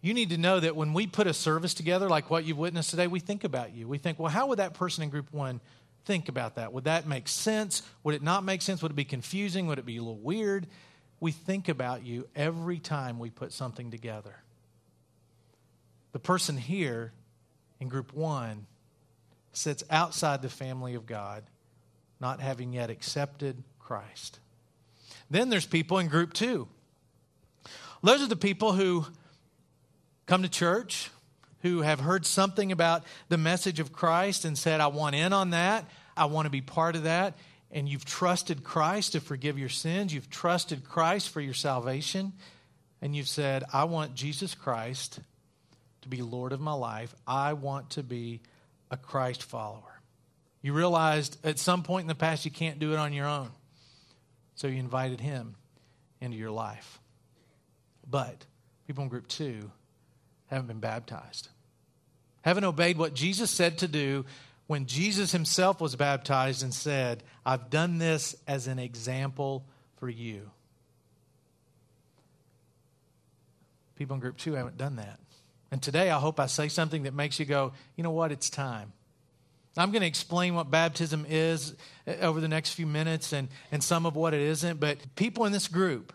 You 0.00 0.14
need 0.14 0.30
to 0.30 0.38
know 0.38 0.60
that 0.60 0.76
when 0.76 0.92
we 0.92 1.08
put 1.08 1.26
a 1.26 1.34
service 1.34 1.74
together 1.74 2.08
like 2.08 2.30
what 2.30 2.44
you've 2.44 2.58
witnessed 2.58 2.90
today, 2.90 3.08
we 3.08 3.18
think 3.18 3.42
about 3.42 3.74
you. 3.74 3.88
We 3.88 3.98
think, 3.98 4.18
well, 4.18 4.30
how 4.30 4.46
would 4.48 4.60
that 4.60 4.74
person 4.74 5.02
in 5.02 5.10
group 5.10 5.32
one 5.32 5.60
think 6.08 6.30
about 6.30 6.54
that? 6.54 6.72
Would 6.72 6.84
that 6.84 7.06
make 7.06 7.28
sense? 7.28 7.82
Would 8.02 8.14
it 8.14 8.22
not 8.22 8.42
make 8.42 8.62
sense? 8.62 8.80
Would 8.80 8.92
it 8.92 8.96
be 8.96 9.04
confusing? 9.04 9.66
Would 9.66 9.78
it 9.78 9.84
be 9.84 9.98
a 9.98 10.00
little 10.00 10.16
weird? 10.16 10.66
We 11.20 11.32
think 11.32 11.68
about 11.68 12.02
you 12.02 12.26
every 12.34 12.78
time 12.78 13.18
we 13.18 13.28
put 13.28 13.52
something 13.52 13.90
together. 13.90 14.34
The 16.12 16.18
person 16.18 16.56
here 16.56 17.12
in 17.78 17.88
group 17.88 18.14
one 18.14 18.64
sits 19.52 19.84
outside 19.90 20.40
the 20.40 20.48
family 20.48 20.94
of 20.94 21.04
God, 21.04 21.44
not 22.20 22.40
having 22.40 22.72
yet 22.72 22.88
accepted 22.88 23.62
Christ. 23.78 24.40
Then 25.30 25.50
there's 25.50 25.66
people 25.66 25.98
in 25.98 26.08
group 26.08 26.32
two. 26.32 26.68
Those 28.02 28.22
are 28.22 28.28
the 28.28 28.34
people 28.34 28.72
who 28.72 29.04
come 30.24 30.42
to 30.42 30.48
church, 30.48 31.10
who 31.62 31.82
have 31.82 32.00
heard 32.00 32.24
something 32.24 32.72
about 32.72 33.04
the 33.28 33.38
message 33.38 33.80
of 33.80 33.92
Christ 33.92 34.44
and 34.44 34.56
said, 34.56 34.80
I 34.80 34.86
want 34.88 35.14
in 35.14 35.32
on 35.32 35.50
that, 35.50 35.84
I 36.16 36.26
want 36.26 36.46
to 36.46 36.50
be 36.50 36.60
part 36.60 36.96
of 36.96 37.04
that, 37.04 37.36
and 37.70 37.88
you've 37.88 38.04
trusted 38.04 38.64
Christ 38.64 39.12
to 39.12 39.20
forgive 39.20 39.58
your 39.58 39.68
sins, 39.68 40.14
you've 40.14 40.30
trusted 40.30 40.84
Christ 40.84 41.30
for 41.30 41.40
your 41.40 41.54
salvation, 41.54 42.32
and 43.02 43.14
you've 43.14 43.28
said, 43.28 43.64
I 43.72 43.84
want 43.84 44.14
Jesus 44.14 44.54
Christ 44.54 45.20
to 46.02 46.08
be 46.08 46.22
Lord 46.22 46.52
of 46.52 46.60
my 46.60 46.72
life, 46.72 47.14
I 47.26 47.52
want 47.52 47.90
to 47.90 48.02
be 48.02 48.40
a 48.90 48.96
Christ 48.96 49.42
follower. 49.42 50.00
You 50.62 50.72
realized 50.72 51.38
at 51.44 51.58
some 51.58 51.82
point 51.82 52.04
in 52.04 52.08
the 52.08 52.14
past 52.14 52.44
you 52.44 52.50
can't 52.50 52.78
do 52.78 52.92
it 52.92 52.98
on 52.98 53.12
your 53.12 53.26
own. 53.26 53.50
So 54.54 54.66
you 54.66 54.78
invited 54.78 55.20
him 55.20 55.54
into 56.20 56.36
your 56.36 56.50
life. 56.50 56.98
But 58.08 58.44
people 58.86 59.04
in 59.04 59.08
group 59.08 59.28
two 59.28 59.70
haven't 60.48 60.66
been 60.66 60.80
baptized. 60.80 61.48
haven't 62.42 62.64
obeyed 62.64 62.98
what 62.98 63.14
Jesus 63.14 63.50
said 63.50 63.78
to 63.78 63.88
do 63.88 64.24
when 64.66 64.86
Jesus 64.86 65.32
himself 65.32 65.80
was 65.80 65.96
baptized 65.96 66.62
and 66.62 66.72
said, 66.72 67.22
I've 67.44 67.70
done 67.70 67.98
this 67.98 68.36
as 68.46 68.66
an 68.66 68.78
example 68.78 69.64
for 69.96 70.08
you. 70.08 70.50
People 73.96 74.14
in 74.14 74.20
group 74.20 74.36
two 74.36 74.54
haven't 74.54 74.78
done 74.78 74.96
that. 74.96 75.18
And 75.70 75.82
today 75.82 76.10
I 76.10 76.18
hope 76.18 76.38
I 76.38 76.46
say 76.46 76.68
something 76.68 77.02
that 77.02 77.14
makes 77.14 77.38
you 77.38 77.44
go, 77.44 77.72
you 77.96 78.04
know 78.04 78.10
what, 78.10 78.32
it's 78.32 78.48
time. 78.48 78.92
I'm 79.78 79.92
going 79.92 80.02
to 80.02 80.08
explain 80.08 80.54
what 80.54 80.70
baptism 80.70 81.24
is 81.28 81.74
uh, 82.06 82.12
over 82.20 82.40
the 82.40 82.48
next 82.48 82.72
few 82.72 82.86
minutes 82.86 83.32
and, 83.32 83.48
and 83.70 83.82
some 83.82 84.06
of 84.06 84.16
what 84.16 84.34
it 84.34 84.40
isn't, 84.40 84.80
but 84.80 84.98
people 85.14 85.44
in 85.44 85.52
this 85.52 85.68
group 85.68 86.12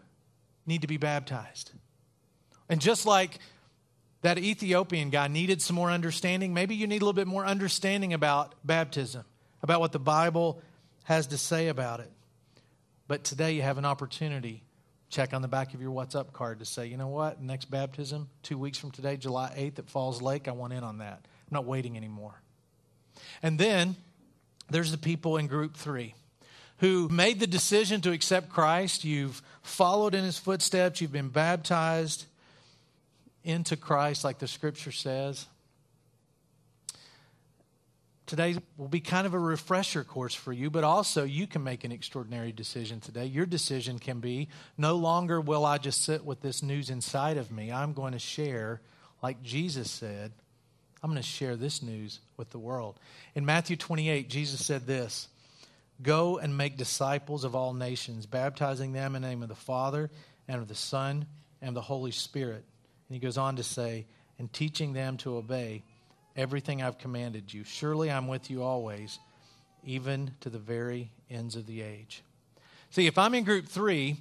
need 0.65 0.81
to 0.81 0.87
be 0.87 0.97
baptized. 0.97 1.71
And 2.67 2.81
just 2.81 3.05
like 3.05 3.39
that 4.23 4.37
Ethiopian 4.37 5.09
guy 5.09 5.27
needed 5.27 5.61
some 5.61 5.75
more 5.75 5.91
understanding, 5.91 6.53
maybe 6.53 6.75
you 6.75 6.87
need 6.87 7.01
a 7.01 7.05
little 7.05 7.13
bit 7.13 7.27
more 7.27 7.45
understanding 7.45 8.13
about 8.13 8.55
baptism, 8.63 9.25
about 9.61 9.81
what 9.81 9.91
the 9.91 9.99
Bible 9.99 10.61
has 11.03 11.27
to 11.27 11.37
say 11.37 11.67
about 11.67 11.99
it. 11.99 12.09
But 13.07 13.25
today 13.25 13.51
you 13.51 13.61
have 13.61 13.77
an 13.77 13.85
opportunity. 13.85 14.63
Check 15.09 15.33
on 15.33 15.41
the 15.41 15.49
back 15.49 15.73
of 15.73 15.81
your 15.81 15.91
What's 15.91 16.15
Up 16.15 16.31
card 16.31 16.59
to 16.59 16.65
say, 16.65 16.87
you 16.87 16.95
know 16.95 17.09
what, 17.09 17.41
next 17.41 17.65
baptism, 17.65 18.29
two 18.43 18.57
weeks 18.57 18.77
from 18.77 18.91
today, 18.91 19.17
July 19.17 19.53
8th 19.57 19.79
at 19.79 19.89
Falls 19.89 20.21
Lake, 20.21 20.47
I 20.47 20.51
want 20.51 20.71
in 20.71 20.85
on 20.85 20.99
that. 20.99 21.19
I'm 21.23 21.51
not 21.51 21.65
waiting 21.65 21.97
anymore. 21.97 22.41
And 23.43 23.59
then 23.59 23.97
there's 24.69 24.91
the 24.91 24.97
people 24.97 25.35
in 25.35 25.47
group 25.47 25.75
three 25.75 26.15
who 26.77 27.09
made 27.09 27.41
the 27.41 27.47
decision 27.47 27.99
to 28.01 28.11
accept 28.11 28.49
Christ. 28.49 29.03
You've 29.03 29.41
followed 29.61 30.15
in 30.15 30.23
his 30.23 30.37
footsteps, 30.37 31.01
you've 31.01 31.11
been 31.11 31.29
baptized 31.29 32.25
into 33.43 33.75
Christ, 33.75 34.23
like 34.23 34.39
the 34.39 34.47
scripture 34.47 34.91
says. 34.91 35.45
Today 38.25 38.55
will 38.77 38.87
be 38.87 39.01
kind 39.01 39.27
of 39.27 39.33
a 39.33 39.39
refresher 39.39 40.03
course 40.03 40.33
for 40.33 40.53
you, 40.53 40.69
but 40.69 40.83
also 40.83 41.23
you 41.23 41.45
can 41.45 41.63
make 41.63 41.83
an 41.83 41.91
extraordinary 41.91 42.53
decision 42.53 43.01
today. 43.01 43.25
Your 43.25 43.45
decision 43.45 43.99
can 43.99 44.21
be 44.21 44.47
no 44.77 44.95
longer 44.95 45.41
will 45.41 45.65
I 45.65 45.77
just 45.77 46.03
sit 46.03 46.23
with 46.23 46.41
this 46.41 46.63
news 46.63 46.89
inside 46.89 47.37
of 47.37 47.51
me. 47.51 47.71
I'm 47.71 47.93
going 47.93 48.13
to 48.13 48.19
share, 48.19 48.81
like 49.21 49.43
Jesus 49.43 49.91
said, 49.91 50.31
I'm 51.03 51.09
going 51.09 51.21
to 51.21 51.27
share 51.27 51.57
this 51.57 51.83
news 51.83 52.21
with 52.37 52.49
the 52.51 52.59
world. 52.59 52.97
In 53.35 53.45
Matthew 53.45 53.75
28, 53.75 54.29
Jesus 54.29 54.65
said 54.65 54.87
this 54.87 55.27
Go 56.01 56.37
and 56.37 56.57
make 56.57 56.77
disciples 56.77 57.43
of 57.43 57.55
all 57.55 57.73
nations, 57.73 58.25
baptizing 58.25 58.93
them 58.93 59.15
in 59.15 59.21
the 59.21 59.27
name 59.27 59.43
of 59.43 59.49
the 59.49 59.55
Father 59.55 60.09
and 60.47 60.61
of 60.61 60.69
the 60.69 60.75
Son 60.75 61.25
and 61.61 61.69
of 61.69 61.75
the 61.75 61.81
Holy 61.81 62.11
Spirit. 62.11 62.63
And 63.07 63.15
he 63.15 63.19
goes 63.19 63.37
on 63.37 63.55
to 63.57 63.63
say, 63.63 64.05
and 64.39 64.51
teaching 64.51 64.93
them 64.93 65.17
to 65.17 65.37
obey 65.37 65.83
everything 66.35 66.81
I've 66.81 66.97
commanded 66.97 67.53
you. 67.53 67.63
Surely 67.63 68.09
I'm 68.11 68.27
with 68.27 68.49
you 68.49 68.63
always, 68.63 69.19
even 69.83 70.31
to 70.41 70.49
the 70.49 70.59
very 70.59 71.11
ends 71.29 71.55
of 71.55 71.65
the 71.67 71.81
age. 71.81 72.23
See, 72.89 73.07
if 73.07 73.17
I'm 73.17 73.33
in 73.33 73.43
group 73.43 73.67
three, 73.67 74.17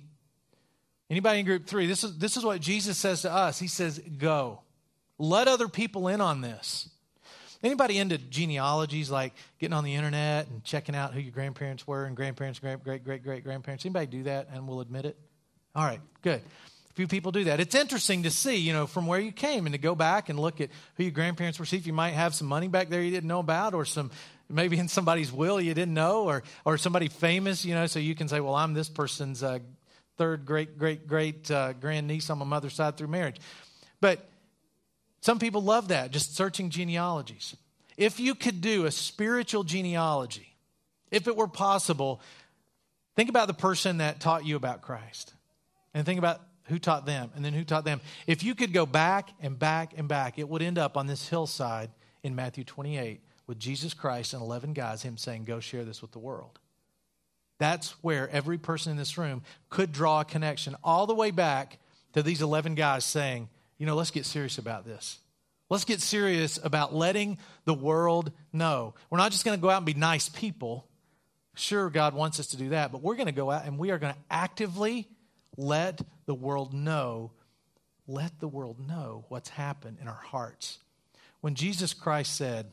anybody 1.11 1.41
in 1.41 1.47
group 1.47 1.67
three, 1.67 1.87
this 1.87 2.05
is, 2.05 2.19
this 2.19 2.37
is 2.37 2.45
what 2.45 2.61
Jesus 2.61 2.99
says 2.99 3.23
to 3.23 3.33
us. 3.33 3.59
He 3.59 3.69
says, 3.69 3.99
Go. 4.19 4.61
Let 5.19 5.47
other 5.47 5.69
people 5.69 6.09
in 6.09 6.21
on 6.21 6.41
this. 6.41 6.89
Anybody 7.63 7.99
into 7.99 8.19
genealogies, 8.19 9.09
like 9.09 9.35
getting 9.61 9.73
on 9.73 9.85
the 9.85 9.95
internet 9.95 10.49
and 10.49 10.65
checking 10.65 10.97
out 10.97 11.15
who 11.15 11.21
your 11.21 11.31
grandparents 11.31 11.87
were 11.87 12.07
and 12.07 12.17
grandparents, 12.17 12.59
great, 12.59 12.83
great, 12.83 13.05
great, 13.05 13.23
great 13.23 13.45
grandparents? 13.45 13.85
Anybody 13.85 14.07
do 14.07 14.23
that 14.25 14.49
and 14.53 14.67
will 14.67 14.81
admit 14.81 15.05
it? 15.05 15.17
All 15.75 15.85
right, 15.85 16.01
good. 16.23 16.43
Few 16.95 17.07
people 17.07 17.33
do 17.33 17.45
that. 17.45 17.59
It's 17.59 17.75
interesting 17.75 18.25
to 18.25 18.31
see, 18.31 18.57
you 18.57 18.75
know, 18.75 18.87
from 18.87 19.07
where 19.07 19.19
you 19.19 19.33
came 19.33 19.65
and 19.65 19.73
to 19.73 19.79
go 19.79 19.95
back 19.95 20.29
and 20.29 20.39
look 20.39 20.61
at 20.61 20.69
who 20.97 21.05
your 21.05 21.13
grandparents 21.13 21.59
were. 21.59 21.65
See 21.65 21.79
if 21.79 21.87
you 21.87 21.95
might 21.95 22.11
have 22.11 22.35
some 22.35 22.47
money 22.47 22.69
back 22.69 22.91
there 22.91 23.01
you 23.01 23.11
didn't 23.11 23.29
know 23.29 23.39
about, 23.39 23.73
or 23.73 23.87
some 23.87 24.11
maybe 24.51 24.79
in 24.79 24.89
somebody's 24.89 25.33
will 25.33 25.59
you 25.59 25.73
didn't 25.73 25.95
know, 25.95 26.25
or 26.25 26.43
or 26.67 26.77
somebody 26.77 27.09
famous, 27.09 27.65
you 27.65 27.75
know, 27.75 27.87
so 27.87 27.99
you 27.99 28.15
can 28.15 28.29
say, 28.29 28.41
well, 28.41 28.55
I'm 28.55 28.75
this 28.75 28.91
person's 28.91 29.43
uh, 29.43 29.61
third 30.19 30.45
great 30.45 30.77
great 30.77 31.07
great 31.07 31.51
uh, 31.51 31.73
grandniece 31.73 32.29
on 32.29 32.39
my 32.39 32.45
mother's 32.45 32.75
side 32.75 32.99
through 32.99 33.09
marriage. 33.09 33.41
But 34.03 34.29
some 35.23 35.39
people 35.39 35.63
love 35.63 35.89
that, 35.89 36.11
just 36.11 36.37
searching 36.37 36.69
genealogies. 36.69 37.57
If 37.97 38.21
you 38.21 38.35
could 38.35 38.61
do 38.61 38.85
a 38.85 38.91
spiritual 38.91 39.65
genealogy, 39.65 40.57
if 41.11 41.27
it 41.27 41.37
were 41.37 41.49
possible, 41.49 42.21
think 43.17 43.31
about 43.31 43.47
the 43.47 43.55
person 43.55 43.99
that 43.99 44.21
taught 44.21 44.45
you 44.45 44.57
about 44.57 44.83
Christ 44.83 45.33
and 45.95 46.05
think 46.05 46.19
about 46.19 46.41
who 46.73 46.79
taught 46.79 47.07
them 47.07 47.31
and 47.37 47.45
then 47.45 47.53
who 47.53 47.65
taught 47.65 47.85
them. 47.85 48.01
If 48.27 48.43
you 48.43 48.55
could 48.55 48.73
go 48.73 48.87
back 48.87 49.31
and 49.41 49.59
back 49.59 49.93
and 49.97 50.09
back, 50.09 50.39
it 50.39 50.49
would 50.49 50.63
end 50.63 50.79
up 50.79 50.97
on 50.97 51.07
this 51.07 51.29
hillside 51.29 51.91
in 52.23 52.35
Matthew 52.35 52.65
28 52.65 53.21
with 53.47 53.59
Jesus 53.59 53.93
Christ 53.95 54.33
and 54.33 54.43
11 54.43 54.73
guys, 54.73 55.03
him 55.03 55.17
saying, 55.17 55.45
Go 55.45 55.61
share 55.61 55.85
this 55.85 56.01
with 56.01 56.13
the 56.13 56.19
world. 56.19 56.59
That's 57.59 57.91
where 58.03 58.29
every 58.31 58.59
person 58.59 58.91
in 58.91 58.99
this 58.99 59.17
room 59.17 59.43
could 59.71 59.93
draw 59.93 60.23
a 60.23 60.25
connection 60.25 60.75
all 60.83 61.07
the 61.07 61.15
way 61.15 61.31
back 61.31 61.79
to 62.15 62.23
these 62.23 62.43
11 62.43 62.75
guys 62.75 63.05
saying, 63.05 63.49
you 63.79 63.87
know, 63.87 63.95
let's 63.95 64.11
get 64.11 64.27
serious 64.27 64.59
about 64.59 64.85
this. 64.85 65.19
Let's 65.71 65.85
get 65.85 66.01
serious 66.01 66.59
about 66.63 66.95
letting 66.95 67.39
the 67.65 67.75
world 67.75 68.33
know. 68.53 68.95
We're 69.11 69.19
not 69.19 69.33
just 69.33 69.45
going 69.45 69.57
to 69.57 69.63
go 69.63 69.71
out 69.71 69.79
and 69.79 69.87
be 69.87 69.95
nice 69.95 70.29
people. 70.29 70.87
Sure, 71.55 71.89
God 71.89 72.15
wants 72.15 72.41
us 72.41 72.49
to 72.49 72.57
do 72.57 72.71
that, 72.71 72.93
but 72.93 73.03
we're 73.03 73.15
going 73.15 73.27
to 73.27 73.33
go 73.33 73.51
out 73.51 73.65
and 73.65 73.79
we 73.79 73.91
are 73.91 73.99
going 73.99 74.13
to 74.13 74.19
actively 74.31 75.09
let 75.57 76.01
the 76.27 76.35
world 76.35 76.73
know, 76.73 77.33
let 78.07 78.41
the 78.41 78.49
world 78.49 78.79
know 78.87 79.25
what's 79.29 79.51
happened 79.51 79.99
in 80.01 80.09
our 80.09 80.15
hearts. 80.15 80.79
When 81.41 81.55
Jesus 81.55 81.95
Christ 81.95 82.35
said 82.37 82.67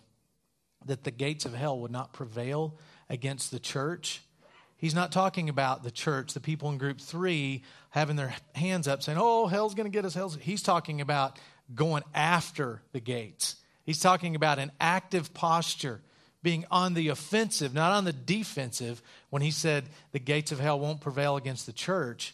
that 0.86 1.04
the 1.04 1.12
gates 1.12 1.46
of 1.46 1.54
hell 1.54 1.80
would 1.80 1.92
not 1.92 2.14
prevail 2.14 2.76
against 3.10 3.52
the 3.52 3.60
church, 3.60 4.22
He's 4.80 4.96
not 4.96 5.12
talking 5.12 5.50
about 5.50 5.84
the 5.84 5.92
church, 5.92 6.34
the 6.34 6.40
people 6.40 6.70
in 6.70 6.78
group 6.78 7.02
three 7.02 7.64
having 7.90 8.16
their 8.16 8.34
hands 8.56 8.88
up 8.88 9.04
saying, 9.04 9.18
oh, 9.20 9.46
hell's 9.48 9.76
going 9.76 9.92
to 9.92 9.96
get 9.96 10.06
us. 10.06 10.14
Hell's. 10.14 10.38
He's 10.40 10.64
talking 10.64 11.02
about 11.02 11.38
going 11.76 12.04
after 12.16 12.82
the 12.94 13.02
gates. 13.02 13.58
He's 13.86 14.00
talking 14.00 14.36
about 14.36 14.58
an 14.58 14.72
active 14.80 15.34
posture, 15.34 16.00
being 16.42 16.64
on 16.72 16.94
the 16.94 17.10
offensive, 17.10 17.74
not 17.74 17.92
on 17.92 18.06
the 18.06 18.14
defensive. 18.14 19.02
When 19.32 19.42
he 19.42 19.52
said 19.52 19.84
the 20.14 20.20
gates 20.20 20.54
of 20.54 20.62
hell 20.62 20.80
won't 20.80 21.02
prevail 21.02 21.36
against 21.36 21.66
the 21.66 21.74
church, 21.74 22.34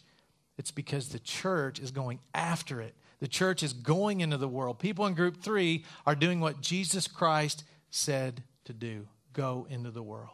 it's 0.58 0.72
because 0.72 1.10
the 1.10 1.20
church 1.20 1.80
is 1.80 1.92
going 1.92 2.20
after 2.34 2.82
it. 2.82 2.96
The 3.20 3.28
church 3.28 3.64
is 3.64 3.74
going 3.74 4.22
into 4.22 4.38
the 4.38 4.48
world. 4.48 4.80
People 4.80 5.06
in 5.06 5.14
group 5.14 5.42
three 5.42 5.86
are 6.06 6.16
doing 6.16 6.40
what 6.40 6.62
Jesus 6.62 7.08
Christ 7.08 7.64
said 7.90 8.44
to 8.66 8.74
do 8.74 9.08
go 9.34 9.68
into 9.70 9.92
the 9.92 10.04
world. 10.04 10.30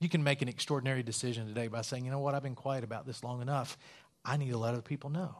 You 0.00 0.08
can 0.08 0.22
make 0.22 0.42
an 0.42 0.48
extraordinary 0.48 1.02
decision 1.02 1.46
today 1.46 1.68
by 1.68 1.82
saying, 1.82 2.04
you 2.04 2.10
know 2.10 2.18
what, 2.18 2.34
I've 2.34 2.42
been 2.42 2.54
quiet 2.54 2.84
about 2.84 3.06
this 3.06 3.24
long 3.24 3.42
enough. 3.42 3.78
I 4.24 4.36
need 4.36 4.50
to 4.50 4.58
let 4.58 4.74
other 4.74 4.82
people 4.82 5.10
know. 5.10 5.34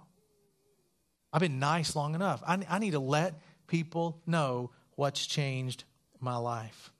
I've 1.33 1.41
been 1.41 1.59
nice 1.59 1.97
long 1.97 2.15
enough. 2.15 2.43
I, 2.47 2.59
I 2.69 2.79
need 2.79 2.93
to 2.93 3.01
let 3.01 3.35
people 3.67 4.21
know 4.27 4.71
what's 4.95 5.27
changed 5.27 5.85
my 6.21 6.37
life. 6.37 6.93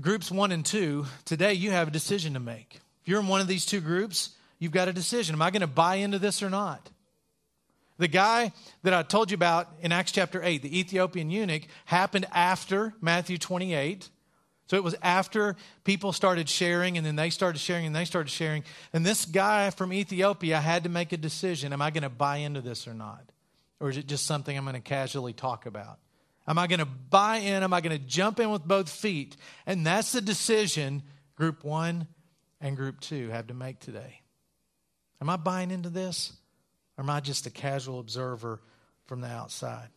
Groups 0.00 0.30
one 0.30 0.52
and 0.52 0.64
two, 0.64 1.06
today 1.24 1.54
you 1.54 1.70
have 1.70 1.88
a 1.88 1.90
decision 1.90 2.34
to 2.34 2.40
make. 2.40 2.80
If 3.02 3.08
you're 3.08 3.20
in 3.20 3.28
one 3.28 3.40
of 3.40 3.48
these 3.48 3.66
two 3.66 3.80
groups, 3.80 4.30
you've 4.58 4.72
got 4.72 4.88
a 4.88 4.92
decision. 4.92 5.34
Am 5.34 5.42
I 5.42 5.50
going 5.50 5.60
to 5.60 5.66
buy 5.66 5.96
into 5.96 6.18
this 6.18 6.42
or 6.42 6.50
not? 6.50 6.90
The 7.98 8.08
guy 8.08 8.52
that 8.84 8.94
I 8.94 9.02
told 9.02 9.30
you 9.30 9.34
about 9.34 9.68
in 9.80 9.90
Acts 9.90 10.12
chapter 10.12 10.40
8, 10.42 10.62
the 10.62 10.78
Ethiopian 10.78 11.30
eunuch, 11.30 11.62
happened 11.84 12.26
after 12.32 12.94
Matthew 13.00 13.38
28. 13.38 14.08
So 14.68 14.76
it 14.76 14.84
was 14.84 14.94
after 15.02 15.56
people 15.82 16.12
started 16.12 16.48
sharing, 16.48 16.96
and 16.96 17.04
then 17.04 17.16
they 17.16 17.30
started 17.30 17.58
sharing, 17.58 17.86
and 17.86 17.96
they 17.96 18.04
started 18.04 18.30
sharing. 18.30 18.62
And 18.92 19.04
this 19.04 19.24
guy 19.24 19.70
from 19.70 19.92
Ethiopia 19.92 20.60
had 20.60 20.84
to 20.84 20.88
make 20.88 21.12
a 21.12 21.16
decision 21.16 21.72
Am 21.72 21.82
I 21.82 21.90
going 21.90 22.02
to 22.02 22.08
buy 22.08 22.38
into 22.38 22.60
this 22.60 22.86
or 22.86 22.94
not? 22.94 23.32
Or 23.80 23.88
is 23.88 23.96
it 23.96 24.06
just 24.06 24.26
something 24.26 24.56
I'm 24.56 24.64
going 24.64 24.74
to 24.74 24.80
casually 24.80 25.32
talk 25.32 25.66
about? 25.66 25.98
Am 26.46 26.58
I 26.58 26.66
going 26.66 26.80
to 26.80 26.86
buy 26.86 27.38
in? 27.38 27.62
Am 27.62 27.72
I 27.72 27.80
going 27.80 27.98
to 27.98 28.04
jump 28.04 28.40
in 28.40 28.50
with 28.50 28.64
both 28.64 28.88
feet? 28.88 29.36
And 29.66 29.86
that's 29.86 30.12
the 30.12 30.20
decision 30.20 31.02
group 31.36 31.64
one 31.64 32.06
and 32.60 32.76
group 32.76 33.00
two 33.00 33.28
have 33.30 33.48
to 33.48 33.54
make 33.54 33.80
today. 33.80 34.22
Am 35.20 35.30
I 35.30 35.36
buying 35.36 35.70
into 35.70 35.88
this? 35.88 36.32
Or 36.96 37.04
am 37.04 37.10
I 37.10 37.20
just 37.20 37.46
a 37.46 37.50
casual 37.50 38.00
observer 38.00 38.60
from 39.06 39.20
the 39.20 39.28
outside? 39.28 39.88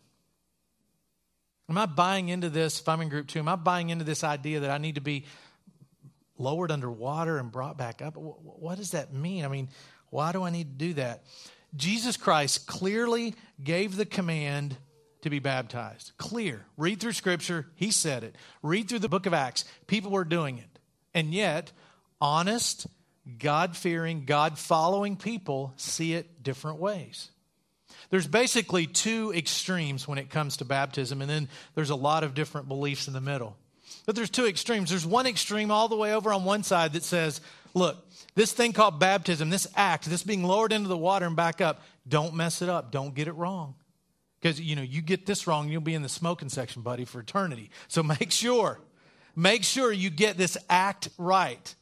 Am 1.70 1.78
I 1.78 1.86
buying 1.86 2.30
into 2.30 2.50
this 2.50 2.80
if 2.80 2.90
I'm 2.90 3.02
in 3.02 3.10
group 3.10 3.28
two? 3.28 3.40
Am 3.40 3.48
I 3.48 3.56
buying 3.56 3.90
into 3.90 4.04
this 4.04 4.24
idea 4.24 4.62
that 4.62 4.70
I 4.72 4.78
need 4.78 4.96
to 4.96 5.02
be 5.02 5.26
lowered 6.38 6.72
underwater 6.72 7.38
and 7.38 7.52
brought 7.52 7.78
back 7.78 8.02
up? 8.02 8.16
What 8.18 8.78
does 8.78 8.92
that 8.92 9.14
mean? 9.14 9.46
I 9.46 9.48
mean, 9.48 9.70
why 10.10 10.32
do 10.32 10.44
I 10.44 10.50
need 10.50 10.80
to 10.80 10.86
do 10.86 10.94
that? 10.96 11.24
Jesus 11.76 12.18
Christ 12.18 12.68
clearly 12.68 13.36
gave 13.64 13.96
the 13.96 14.06
command 14.06 14.76
to 15.22 15.30
be 15.30 15.40
baptized. 15.40 16.12
Clear. 16.18 16.66
Read 16.78 17.00
through 17.00 17.14
Scripture. 17.14 17.68
He 17.76 17.92
said 17.92 18.24
it. 18.24 18.36
Read 18.62 18.90
through 18.90 19.00
the 19.00 19.10
book 19.10 19.26
of 19.26 19.34
Acts. 19.34 19.66
People 19.88 20.12
were 20.12 20.26
doing 20.26 20.58
it. 20.58 20.80
And 21.14 21.34
yet, 21.34 21.72
honest, 22.20 22.88
God 23.38 23.76
fearing, 23.76 24.26
God 24.26 24.58
following 24.58 25.16
people 25.16 25.74
see 25.76 26.14
it 26.14 26.44
different 26.44 26.80
ways. 26.80 27.30
there's 28.10 28.28
basically 28.28 28.88
two 28.88 29.32
extremes 29.34 30.08
when 30.08 30.18
it 30.18 30.30
comes 30.30 30.58
to 30.58 30.66
baptism, 30.66 31.22
and 31.22 31.30
then 31.30 31.50
there's 31.76 31.92
a 31.92 31.96
lot 31.96 32.24
of 32.24 32.34
different 32.34 32.68
beliefs 32.68 33.08
in 33.08 33.14
the 33.14 33.22
middle. 33.22 33.56
But 34.06 34.16
there's 34.16 34.30
two 34.30 34.48
extremes. 34.48 34.90
There's 34.90 35.06
one 35.06 35.28
extreme 35.28 35.72
all 35.72 35.88
the 35.88 35.96
way 35.96 36.14
over 36.14 36.34
on 36.34 36.44
one 36.44 36.64
side 36.64 36.94
that 36.94 37.04
says, 37.04 37.42
look, 37.74 37.98
this 38.36 38.54
thing 38.54 38.74
called 38.74 39.00
baptism, 39.00 39.50
this 39.50 39.68
act, 39.76 40.06
this 40.06 40.24
being 40.24 40.44
lowered 40.44 40.74
into 40.74 40.90
the 40.90 40.98
water 40.98 41.26
and 41.26 41.36
back 41.36 41.62
up, 41.62 41.82
don't 42.08 42.34
mess 42.34 42.62
it 42.62 42.70
up. 42.70 42.92
Don't 42.92 43.14
get 43.14 43.28
it 43.28 43.34
wrong. 43.34 43.76
Because, 44.42 44.60
you 44.60 44.76
know, 44.76 44.82
you 44.82 45.02
get 45.02 45.26
this 45.26 45.46
wrong, 45.46 45.70
you'll 45.70 45.82
be 45.82 45.94
in 45.94 46.02
the 46.02 46.10
smoking 46.10 46.50
section, 46.50 46.82
buddy, 46.82 47.06
for 47.06 47.20
eternity. 47.20 47.70
So 47.88 48.02
make 48.22 48.32
sure, 48.32 48.80
make 49.36 49.64
sure 49.64 49.92
you 49.92 50.10
get 50.10 50.38
this 50.38 50.58
act 50.70 51.10
right. 51.18 51.76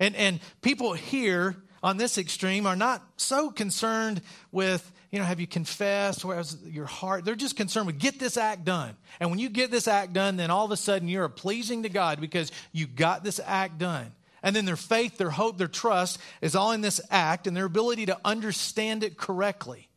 And, 0.00 0.14
and 0.16 0.40
people 0.62 0.92
here 0.92 1.56
on 1.82 1.96
this 1.96 2.18
extreme 2.18 2.66
are 2.66 2.76
not 2.76 3.02
so 3.16 3.50
concerned 3.50 4.22
with, 4.52 4.90
you 5.10 5.18
know, 5.18 5.24
have 5.24 5.40
you 5.40 5.46
confessed? 5.46 6.24
Where's 6.24 6.56
your 6.64 6.86
heart? 6.86 7.24
They're 7.24 7.34
just 7.34 7.56
concerned 7.56 7.86
with 7.86 7.98
get 7.98 8.18
this 8.18 8.36
act 8.36 8.64
done. 8.64 8.96
And 9.20 9.30
when 9.30 9.38
you 9.38 9.48
get 9.48 9.70
this 9.70 9.88
act 9.88 10.12
done, 10.12 10.36
then 10.36 10.50
all 10.50 10.64
of 10.64 10.70
a 10.70 10.76
sudden 10.76 11.08
you're 11.08 11.28
pleasing 11.28 11.84
to 11.84 11.88
God 11.88 12.20
because 12.20 12.52
you 12.72 12.86
got 12.86 13.24
this 13.24 13.40
act 13.44 13.78
done. 13.78 14.12
And 14.42 14.54
then 14.54 14.64
their 14.64 14.76
faith, 14.76 15.18
their 15.18 15.30
hope, 15.30 15.58
their 15.58 15.66
trust 15.66 16.18
is 16.40 16.54
all 16.54 16.72
in 16.72 16.80
this 16.80 17.00
act 17.10 17.46
and 17.46 17.56
their 17.56 17.64
ability 17.64 18.06
to 18.06 18.18
understand 18.24 19.02
it 19.02 19.16
correctly. 19.16 19.88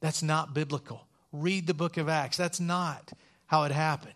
That's 0.00 0.22
not 0.22 0.54
biblical. 0.54 1.06
Read 1.32 1.66
the 1.66 1.74
book 1.74 1.96
of 1.96 2.08
Acts. 2.08 2.36
That's 2.36 2.60
not 2.60 3.12
how 3.46 3.64
it 3.64 3.72
happened. 3.72 4.14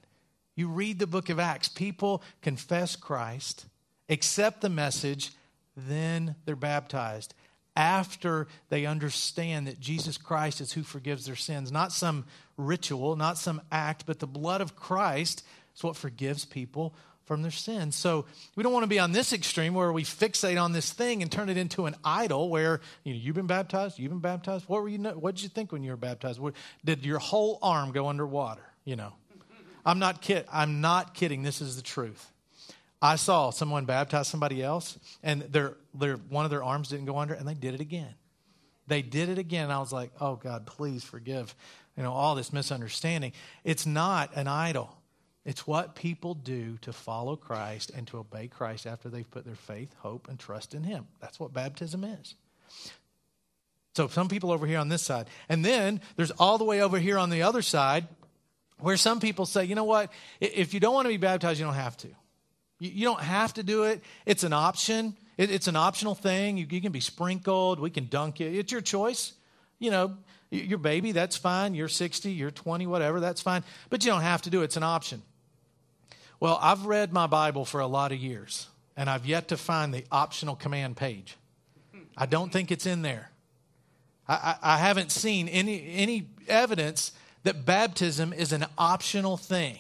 You 0.55 0.69
read 0.69 0.99
the 0.99 1.07
book 1.07 1.31
of 1.31 1.39
Acts, 1.39 1.69
people 1.69 2.23
confess 2.43 2.97
Christ, 2.97 3.65
accept 4.11 4.61
the 4.61 4.69
message, 4.69 5.31
then 5.77 6.35
they're 6.45 6.57
baptized 6.57 7.35
after 7.77 8.49
they 8.69 8.85
understand 8.85 9.67
that 9.67 9.81
Jesus 9.81 10.19
Christ 10.19 10.61
is 10.61 10.73
who 10.73 10.83
forgives 10.83 11.25
their 11.25 11.37
sins. 11.37 11.73
Not 11.73 11.93
some 11.93 12.25
ritual, 12.57 13.17
not 13.17 13.39
some 13.39 13.63
act, 13.73 14.05
but 14.07 14.19
the 14.19 14.27
blood 14.27 14.61
of 14.61 14.77
Christ 14.77 15.45
is 15.75 15.83
what 15.83 15.97
forgives 15.97 16.45
people 16.45 16.95
from 17.25 17.43
their 17.43 17.53
sins. 17.53 17.95
So 17.95 18.27
we 18.57 18.65
don't 18.65 18.73
want 18.73 18.83
to 18.83 18.89
be 18.89 18.99
on 18.99 19.13
this 19.13 19.33
extreme 19.33 19.73
where 19.73 19.93
we 19.93 20.03
fixate 20.03 20.61
on 20.61 20.73
this 20.73 20.93
thing 20.93 21.23
and 21.23 21.31
turn 21.31 21.49
it 21.49 21.57
into 21.57 21.87
an 21.87 21.95
idol 22.05 22.51
where 22.51 22.81
you 23.05 23.15
know 23.15 23.21
you've 23.21 23.37
been 23.37 23.47
baptized, 23.47 24.01
you've 24.01 24.11
been 24.11 24.19
baptized. 24.19 24.65
What 24.69 24.83
were 24.83 24.89
you 24.89 24.99
what 24.99 25.37
did 25.37 25.45
you 25.45 25.49
think 25.49 25.71
when 25.71 25.85
you 25.85 25.93
were 25.93 25.97
baptized? 25.97 26.41
Did 26.85 27.07
your 27.07 27.21
whole 27.21 27.61
arm 27.63 27.93
go 27.93 28.09
underwater, 28.09 28.65
you 28.85 28.97
know? 28.97 29.13
I'm 29.87 30.01
not 30.01 30.21
kid 30.21 30.45
I'm 30.53 30.81
not 30.81 31.15
kidding. 31.15 31.43
This 31.43 31.61
is 31.61 31.77
the 31.77 31.83
truth. 31.83 32.33
I 33.03 33.17
saw 33.17 33.51
someone 33.51 33.87
baptize 33.87 34.29
somebody 34.29 34.63
else 34.63 34.99
and 35.23 35.43
their 35.43 35.77
their 35.95 36.17
one 36.17 36.45
of 36.45 36.51
their 36.51 36.63
arms 36.63 36.89
didn't 36.89 37.07
go 37.07 37.19
under 37.19 37.35
and 37.35 37.49
they 37.49 37.55
did 37.55 37.75
it 37.75 37.81
again. 37.81 38.15
They 38.87 39.03
did 39.03 39.29
it 39.29 39.39
again. 39.39 39.65
And 39.65 39.73
I 39.73 39.79
was 39.79 39.93
like, 39.93 40.11
"Oh 40.21 40.37
God, 40.37 40.67
please 40.67 41.03
forgive, 41.05 41.55
you 41.97 42.03
know, 42.03 42.13
all 42.13 42.35
this 42.35 42.53
misunderstanding. 42.53 43.33
It's 43.65 43.87
not 43.87 44.37
an 44.37 44.49
idol. 44.49 45.01
It's 45.45 45.67
what 45.67 45.95
people 45.95 46.35
do 46.35 46.77
to 46.83 46.93
follow 46.93 47.35
Christ 47.37 47.91
and 47.95 48.07
to 48.09 48.19
obey 48.19 48.49
Christ 48.49 48.87
after 48.87 49.09
they've 49.09 49.31
put 49.31 49.47
their 49.47 49.55
faith, 49.55 49.95
hope, 49.99 50.29
and 50.29 50.39
trust 50.39 50.75
in 50.75 50.85
Him. 50.85 51.07
That's 51.21 51.41
what 51.41 51.53
baptism 51.53 52.05
is. 52.05 52.35
So, 53.97 54.07
some 54.09 54.29
people 54.29 54.53
over 54.53 54.67
here 54.67 54.79
on 54.79 54.89
this 54.89 55.03
side. 55.03 55.29
And 55.49 55.65
then 55.65 56.01
there's 56.17 56.31
all 56.31 56.59
the 56.59 56.65
way 56.65 56.83
over 56.83 56.99
here 56.99 57.19
on 57.19 57.31
the 57.31 57.43
other 57.43 57.63
side 57.63 58.07
where 58.79 58.97
some 58.97 59.19
people 59.19 59.47
say, 59.47 59.65
you 59.65 59.75
know 59.75 59.85
what? 59.85 60.13
If 60.41 60.75
you 60.75 60.81
don't 60.81 60.95
want 60.95 61.07
to 61.07 61.11
be 61.11 61.17
baptized, 61.17 61.59
you 61.59 61.67
don't 61.67 61.75
have 61.75 61.97
to. 61.99 62.09
You 62.81 63.05
don't 63.05 63.21
have 63.21 63.55
to 63.55 63.63
do 63.63 63.85
it, 63.85 64.03
it's 64.27 64.43
an 64.43 64.53
option. 64.53 65.15
It's 65.39 65.69
an 65.69 65.77
optional 65.77 66.15
thing. 66.15 66.59
You 66.59 66.67
can 66.67 66.93
be 66.93 67.01
sprinkled, 67.01 67.81
we 67.81 67.89
can 67.89 68.09
dunk 68.09 68.41
you. 68.41 68.47
It's 68.47 68.71
your 68.71 68.83
choice. 68.83 69.33
You 69.79 69.91
know, 69.91 70.17
your 70.51 70.77
baby, 70.77 71.13
that's 71.13 71.37
fine. 71.37 71.75
You're 71.75 71.89
60, 71.89 72.31
you're 72.31 72.51
20, 72.51 72.87
whatever, 72.87 73.21
that's 73.21 73.41
fine. 73.41 73.65
But 73.89 74.05
you 74.05 74.11
don't 74.11 74.21
have 74.21 74.43
to 74.43 74.51
do 74.51 74.61
it, 74.61 74.65
it's 74.65 74.77
an 74.77 74.83
option. 74.83 75.23
Well, 76.41 76.59
I've 76.61 76.85
read 76.85 77.13
my 77.13 77.27
Bible 77.27 77.65
for 77.65 77.81
a 77.81 77.87
lot 77.87 78.13
of 78.13 78.19
years, 78.19 78.69
and 78.99 79.09
I've 79.09 79.25
yet 79.25 79.49
to 79.49 79.57
find 79.57 79.95
the 79.95 80.05
optional 80.13 80.57
command 80.57 80.99
page. 80.99 81.37
I 82.19 82.27
don't 82.27 82.53
think 82.53 82.71
it's 82.71 82.85
in 82.85 83.01
there. 83.01 83.31
I, 84.29 84.35
I, 84.63 84.75
I 84.75 84.79
haven't 84.79 85.11
seen 85.11 85.49
any, 85.49 85.91
any 85.95 86.29
evidence 86.49 87.13
that 87.45 87.65
baptism 87.65 88.35
is 88.35 88.53
an 88.53 88.67
optional 88.77 89.39
thing. 89.39 89.79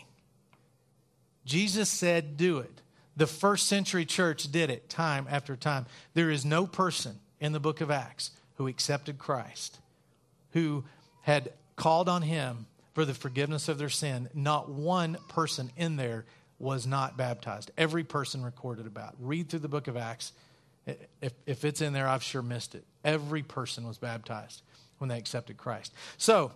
Jesus 1.44 1.90
said, 1.90 2.38
do 2.38 2.58
it. 2.58 2.80
The 3.16 3.26
first 3.26 3.66
century 3.66 4.04
church 4.04 4.50
did 4.50 4.70
it 4.70 4.88
time 4.88 5.26
after 5.30 5.56
time. 5.56 5.86
There 6.14 6.30
is 6.30 6.44
no 6.44 6.66
person 6.66 7.18
in 7.40 7.52
the 7.52 7.60
book 7.60 7.80
of 7.80 7.90
Acts 7.90 8.30
who 8.56 8.66
accepted 8.66 9.18
Christ, 9.18 9.78
who 10.52 10.84
had 11.22 11.52
called 11.76 12.08
on 12.08 12.22
him 12.22 12.66
for 12.94 13.04
the 13.04 13.14
forgiveness 13.14 13.68
of 13.68 13.78
their 13.78 13.88
sin. 13.88 14.28
Not 14.34 14.68
one 14.68 15.16
person 15.28 15.70
in 15.76 15.96
there 15.96 16.24
was 16.58 16.86
not 16.86 17.16
baptized. 17.16 17.70
Every 17.78 18.04
person 18.04 18.44
recorded 18.44 18.86
about. 18.86 19.14
Read 19.18 19.48
through 19.48 19.60
the 19.60 19.68
book 19.68 19.88
of 19.88 19.96
Acts. 19.96 20.32
If, 21.20 21.32
if 21.46 21.64
it's 21.64 21.80
in 21.80 21.92
there, 21.92 22.06
I've 22.06 22.22
sure 22.22 22.42
missed 22.42 22.74
it. 22.74 22.84
Every 23.04 23.42
person 23.42 23.86
was 23.86 23.98
baptized 23.98 24.62
when 24.98 25.08
they 25.08 25.18
accepted 25.18 25.56
Christ. 25.56 25.92
So, 26.18 26.52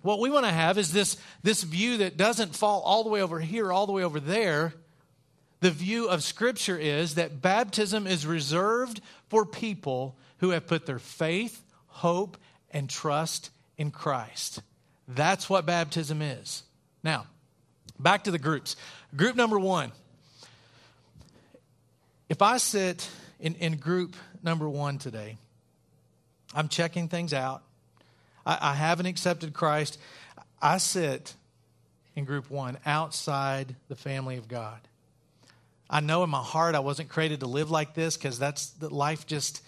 what 0.00 0.20
we 0.20 0.30
want 0.30 0.46
to 0.46 0.52
have 0.52 0.78
is 0.78 0.92
this, 0.92 1.16
this 1.42 1.62
view 1.62 1.98
that 1.98 2.16
doesn't 2.16 2.56
fall 2.56 2.80
all 2.82 3.04
the 3.04 3.10
way 3.10 3.22
over 3.22 3.38
here, 3.38 3.72
all 3.72 3.86
the 3.86 3.92
way 3.92 4.04
over 4.04 4.20
there. 4.20 4.72
The 5.62 5.70
view 5.70 6.08
of 6.08 6.24
Scripture 6.24 6.76
is 6.76 7.14
that 7.14 7.40
baptism 7.40 8.08
is 8.08 8.26
reserved 8.26 9.00
for 9.28 9.46
people 9.46 10.16
who 10.38 10.50
have 10.50 10.66
put 10.66 10.86
their 10.86 10.98
faith, 10.98 11.62
hope, 11.86 12.36
and 12.72 12.90
trust 12.90 13.50
in 13.78 13.92
Christ. 13.92 14.60
That's 15.06 15.48
what 15.48 15.64
baptism 15.64 16.20
is. 16.20 16.64
Now, 17.04 17.26
back 17.96 18.24
to 18.24 18.32
the 18.32 18.40
groups. 18.40 18.74
Group 19.14 19.36
number 19.36 19.56
one. 19.56 19.92
If 22.28 22.42
I 22.42 22.56
sit 22.56 23.08
in, 23.38 23.54
in 23.54 23.76
group 23.76 24.16
number 24.42 24.68
one 24.68 24.98
today, 24.98 25.36
I'm 26.56 26.66
checking 26.66 27.06
things 27.06 27.32
out. 27.32 27.62
I, 28.44 28.58
I 28.60 28.74
haven't 28.74 29.06
accepted 29.06 29.52
Christ. 29.52 29.96
I 30.60 30.78
sit 30.78 31.34
in 32.16 32.24
group 32.24 32.50
one 32.50 32.78
outside 32.84 33.76
the 33.86 33.94
family 33.94 34.38
of 34.38 34.48
God. 34.48 34.80
I 35.92 36.00
know 36.00 36.24
in 36.24 36.30
my 36.30 36.42
heart 36.42 36.74
I 36.74 36.80
wasn't 36.80 37.10
created 37.10 37.40
to 37.40 37.46
live 37.46 37.70
like 37.70 37.92
this 37.92 38.16
because 38.16 38.38
that's 38.38 38.70
the 38.70 38.88
life 38.88 39.26
just 39.26 39.62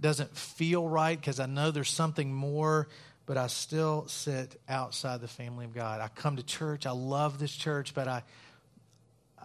doesn't 0.00 0.34
feel 0.34 0.88
right 0.88 1.20
because 1.20 1.40
I 1.40 1.46
know 1.46 1.70
there's 1.70 1.90
something 1.90 2.32
more, 2.32 2.88
but 3.26 3.36
I 3.36 3.48
still 3.48 4.08
sit 4.08 4.58
outside 4.66 5.20
the 5.20 5.28
family 5.28 5.66
of 5.66 5.74
God. 5.74 6.00
I 6.00 6.08
come 6.08 6.36
to 6.36 6.42
church. 6.42 6.86
I 6.86 6.92
love 6.92 7.38
this 7.38 7.54
church, 7.54 7.92
but 7.92 8.08
I 8.08 8.22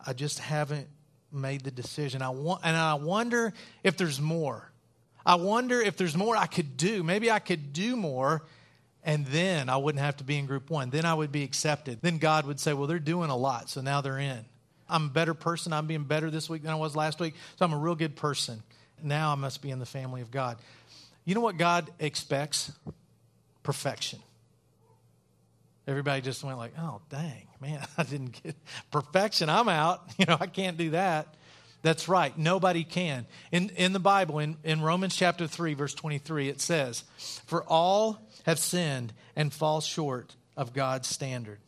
I 0.05 0.13
just 0.13 0.39
haven't 0.39 0.87
made 1.31 1.61
the 1.61 1.71
decision. 1.71 2.21
I 2.21 2.29
want, 2.29 2.61
and 2.63 2.75
I 2.75 2.93
wonder 2.93 3.53
if 3.83 3.97
there's 3.97 4.21
more. 4.21 4.71
I 5.25 5.35
wonder 5.35 5.81
if 5.81 5.97
there's 5.97 6.15
more 6.15 6.37
I 6.37 6.45
could 6.45 6.77
do. 6.77 7.03
Maybe 7.03 7.31
I 7.31 7.39
could 7.39 7.73
do 7.73 7.97
more, 7.97 8.43
and 9.03 9.25
then 9.25 9.67
I 9.67 9.75
wouldn't 9.75 10.03
have 10.03 10.17
to 10.17 10.23
be 10.23 10.37
in 10.37 10.45
group 10.45 10.69
one. 10.69 10.89
Then 10.89 11.03
I 11.03 11.13
would 11.13 11.33
be 11.33 11.43
accepted. 11.43 12.01
Then 12.01 12.17
God 12.17 12.45
would 12.45 12.61
say, 12.61 12.71
Well, 12.73 12.87
they're 12.87 12.99
doing 12.99 13.29
a 13.29 13.35
lot, 13.35 13.69
so 13.69 13.81
now 13.81 13.99
they're 13.99 14.19
in. 14.19 14.45
I'm 14.93 15.07
a 15.07 15.09
better 15.09 15.33
person. 15.33 15.73
I'm 15.73 15.87
being 15.87 16.03
better 16.03 16.29
this 16.29 16.47
week 16.47 16.61
than 16.61 16.71
I 16.71 16.75
was 16.75 16.95
last 16.95 17.19
week, 17.19 17.33
so 17.57 17.65
I'm 17.65 17.73
a 17.73 17.77
real 17.77 17.95
good 17.95 18.15
person. 18.15 18.61
Now 19.01 19.31
I 19.31 19.35
must 19.35 19.61
be 19.61 19.71
in 19.71 19.79
the 19.79 19.87
family 19.87 20.21
of 20.21 20.29
God. 20.29 20.57
You 21.25 21.33
know 21.33 21.41
what 21.41 21.57
God 21.57 21.89
expects? 21.99 22.71
Perfection. 23.63 24.19
Everybody 25.87 26.21
just 26.21 26.43
went 26.43 26.59
like, 26.59 26.73
"Oh, 26.77 27.01
dang, 27.09 27.47
man, 27.59 27.85
I 27.97 28.03
didn't 28.03 28.41
get 28.43 28.55
perfection. 28.91 29.49
I'm 29.49 29.67
out. 29.67 30.03
You 30.19 30.25
know, 30.27 30.37
I 30.39 30.47
can't 30.47 30.77
do 30.77 30.91
that." 30.91 31.27
That's 31.81 32.07
right. 32.07 32.37
Nobody 32.37 32.85
can. 32.85 33.25
In 33.51 33.69
in 33.71 33.93
the 33.93 33.99
Bible 33.99 34.39
in 34.39 34.57
in 34.63 34.79
Romans 34.81 35.15
chapter 35.15 35.47
3 35.47 35.73
verse 35.73 35.95
23 35.95 36.49
it 36.49 36.61
says, 36.61 37.03
"For 37.47 37.63
all 37.63 38.21
have 38.45 38.59
sinned 38.59 39.11
and 39.35 39.51
fall 39.51 39.81
short 39.81 40.35
of 40.55 40.71
God's 40.71 41.07
standard." 41.07 41.59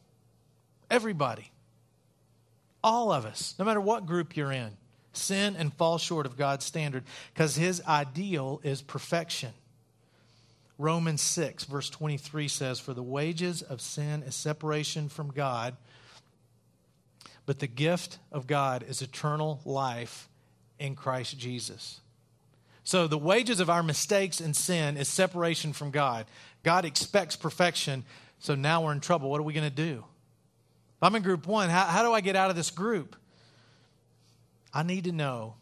Everybody. 0.92 1.52
All 2.86 3.12
of 3.12 3.26
us, 3.26 3.56
no 3.58 3.65
matter 3.65 3.82
what 3.82 4.06
group 4.06 4.38
you're 4.38 4.52
in, 4.52 4.69
sin 5.12 5.56
and 5.58 5.74
fall 5.74 5.98
short 5.98 6.28
of 6.28 6.38
God's 6.38 6.65
standard 6.65 7.04
because 7.34 7.56
his 7.56 7.82
ideal 7.88 8.62
is 8.63 8.84
perfection. 8.84 9.50
Romans 10.78 11.24
6, 11.24 11.63
verse 11.63 11.89
23 11.89 12.48
says, 12.48 12.80
For 12.80 12.93
the 12.93 13.02
wages 13.02 13.63
of 13.63 13.82
sin 13.82 14.21
is 14.21 14.36
separation 14.36 15.10
from 15.10 15.32
God, 15.32 15.76
but 17.48 17.58
the 17.58 17.65
gift 17.65 18.19
of 18.32 18.45
God 18.45 18.86
is 18.88 19.02
eternal 19.02 19.62
life 19.65 20.30
in 20.78 20.95
Christ 20.95 21.39
Jesus. 21.39 22.02
So 22.84 23.08
the 23.08 23.17
wages 23.17 23.60
of 23.60 23.67
our 23.67 23.82
mistakes 23.82 24.39
and 24.39 24.56
sin 24.56 24.95
is 24.95 25.08
separation 25.08 25.74
from 25.74 25.89
God. 25.89 26.28
God 26.62 26.86
expects 26.86 27.36
perfection, 27.36 28.04
so 28.38 28.54
now 28.54 28.84
we're 28.84 28.91
in 28.91 29.00
trouble. 29.00 29.32
What 29.32 29.39
are 29.39 29.43
we 29.43 29.54
going 29.54 29.67
to 29.67 29.76
do? 29.76 30.04
I'm 31.06 31.15
in 31.15 31.22
group 31.22 31.46
one, 31.46 31.70
how, 31.70 31.86
how 31.86 32.04
do 32.04 32.12
I 32.12 32.22
get 32.22 32.36
out 32.36 32.50
of 32.50 32.56
this 32.56 32.72
group? 32.72 33.15
I 34.74 34.84
need 34.84 35.04
to 35.06 35.12
know 35.12 35.56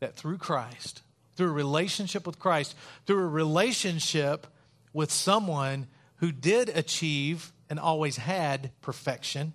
that 0.00 0.16
through 0.16 0.38
Christ, 0.38 1.02
through 1.36 1.48
a 1.48 1.52
relationship 1.52 2.26
with 2.26 2.38
Christ, 2.38 2.74
through 3.06 3.22
a 3.22 3.28
relationship 3.28 4.46
with 4.92 5.10
someone 5.10 5.86
who 6.16 6.32
did 6.32 6.68
achieve 6.68 7.52
and 7.70 7.78
always 7.78 8.16
had 8.16 8.72
perfection, 8.82 9.52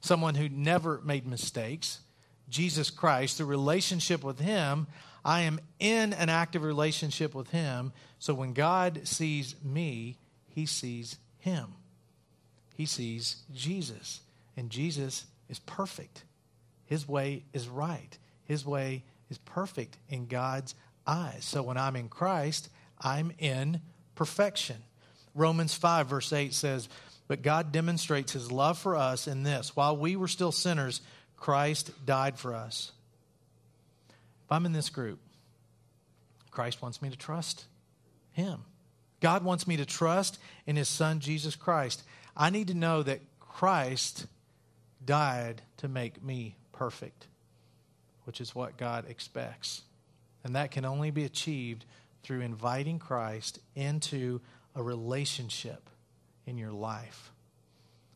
someone 0.00 0.34
who 0.34 0.48
never 0.48 1.00
made 1.04 1.26
mistakes, 1.26 2.00
Jesus 2.48 2.90
Christ, 2.90 3.38
the 3.38 3.44
relationship 3.44 4.24
with 4.24 4.40
Him, 4.40 4.86
I 5.24 5.42
am 5.42 5.60
in 5.78 6.12
an 6.14 6.28
active 6.28 6.62
relationship 6.62 7.34
with 7.34 7.50
Him. 7.50 7.92
So 8.18 8.34
when 8.34 8.54
God 8.54 9.02
sees 9.04 9.54
me, 9.62 10.16
He 10.48 10.66
sees 10.66 11.18
Him. 11.38 11.74
He 12.74 12.86
sees 12.86 13.42
Jesus. 13.54 14.20
And 14.56 14.70
Jesus 14.70 15.26
is 15.48 15.58
perfect. 15.60 16.24
His 16.86 17.08
way 17.08 17.44
is 17.52 17.68
right. 17.68 18.16
His 18.44 18.66
way 18.66 19.04
is 19.30 19.38
perfect 19.38 19.96
in 20.08 20.26
God's 20.26 20.74
eyes. 21.06 21.44
So 21.44 21.62
when 21.62 21.76
I'm 21.76 21.96
in 21.96 22.08
Christ, 22.08 22.68
I'm 23.00 23.32
in 23.38 23.80
perfection. 24.14 24.76
Romans 25.34 25.74
5, 25.74 26.08
verse 26.08 26.32
8 26.32 26.52
says, 26.52 26.88
But 27.28 27.42
God 27.42 27.72
demonstrates 27.72 28.32
his 28.32 28.50
love 28.50 28.78
for 28.78 28.96
us 28.96 29.26
in 29.26 29.42
this 29.42 29.76
while 29.76 29.96
we 29.96 30.16
were 30.16 30.28
still 30.28 30.52
sinners, 30.52 31.00
Christ 31.36 31.90
died 32.04 32.38
for 32.38 32.54
us. 32.54 32.92
If 34.44 34.52
I'm 34.52 34.66
in 34.66 34.72
this 34.72 34.90
group, 34.90 35.20
Christ 36.50 36.82
wants 36.82 37.00
me 37.00 37.08
to 37.08 37.16
trust 37.16 37.64
him. 38.32 38.64
God 39.20 39.44
wants 39.44 39.66
me 39.66 39.76
to 39.76 39.86
trust 39.86 40.38
in 40.66 40.76
his 40.76 40.88
son, 40.88 41.20
Jesus 41.20 41.54
Christ. 41.54 42.02
I 42.36 42.50
need 42.50 42.68
to 42.68 42.74
know 42.74 43.02
that 43.02 43.20
Christ 43.38 44.26
died 45.04 45.62
to 45.78 45.88
make 45.88 46.22
me 46.22 46.56
perfect, 46.72 47.26
which 48.24 48.40
is 48.40 48.54
what 48.54 48.76
God 48.76 49.04
expects. 49.08 49.82
And 50.44 50.56
that 50.56 50.70
can 50.70 50.84
only 50.84 51.10
be 51.10 51.24
achieved 51.24 51.84
through 52.22 52.40
inviting 52.40 52.98
Christ 52.98 53.58
into 53.74 54.40
a 54.74 54.82
relationship 54.82 55.88
in 56.46 56.58
your 56.58 56.72
life. 56.72 57.32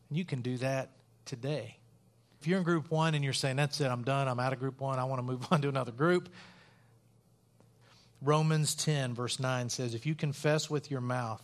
And 0.09 0.17
you 0.17 0.25
can 0.25 0.41
do 0.41 0.57
that 0.57 0.91
today. 1.25 1.77
If 2.39 2.47
you're 2.47 2.59
in 2.59 2.63
group 2.63 2.91
one 2.91 3.15
and 3.15 3.23
you're 3.23 3.33
saying, 3.33 3.55
That's 3.55 3.81
it, 3.81 3.87
I'm 3.87 4.03
done, 4.03 4.27
I'm 4.27 4.39
out 4.39 4.53
of 4.53 4.59
group 4.59 4.79
one, 4.79 4.99
I 4.99 5.05
want 5.05 5.19
to 5.19 5.23
move 5.23 5.47
on 5.51 5.61
to 5.61 5.69
another 5.69 5.91
group. 5.91 6.29
Romans 8.21 8.73
10, 8.75 9.13
verse 9.13 9.39
9 9.39 9.69
says, 9.69 9.93
If 9.93 10.05
you 10.05 10.15
confess 10.15 10.69
with 10.69 10.89
your 10.89 11.01
mouth 11.01 11.41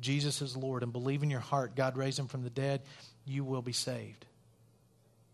Jesus 0.00 0.42
is 0.42 0.56
Lord 0.56 0.82
and 0.82 0.92
believe 0.92 1.22
in 1.22 1.30
your 1.30 1.40
heart 1.40 1.76
God 1.76 1.96
raised 1.96 2.18
him 2.18 2.26
from 2.26 2.42
the 2.42 2.50
dead, 2.50 2.82
you 3.24 3.44
will 3.44 3.62
be 3.62 3.72
saved. 3.72 4.26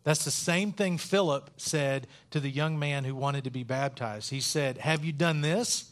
That's 0.03 0.25
the 0.25 0.31
same 0.31 0.73
thing 0.73 0.97
Philip 0.99 1.51
said 1.57 2.07
to 2.31 2.41
the 2.41 2.51
young 2.51 2.79
man 2.79 3.05
who 3.05 3.15
wanted 3.15 3.45
to 3.45 3.51
be 3.51 3.65
baptized. 3.65 4.31
He 4.31 4.41
said, 4.41 4.79
Have 4.79 5.05
you 5.05 5.13
done 5.13 5.43
this? 5.43 5.91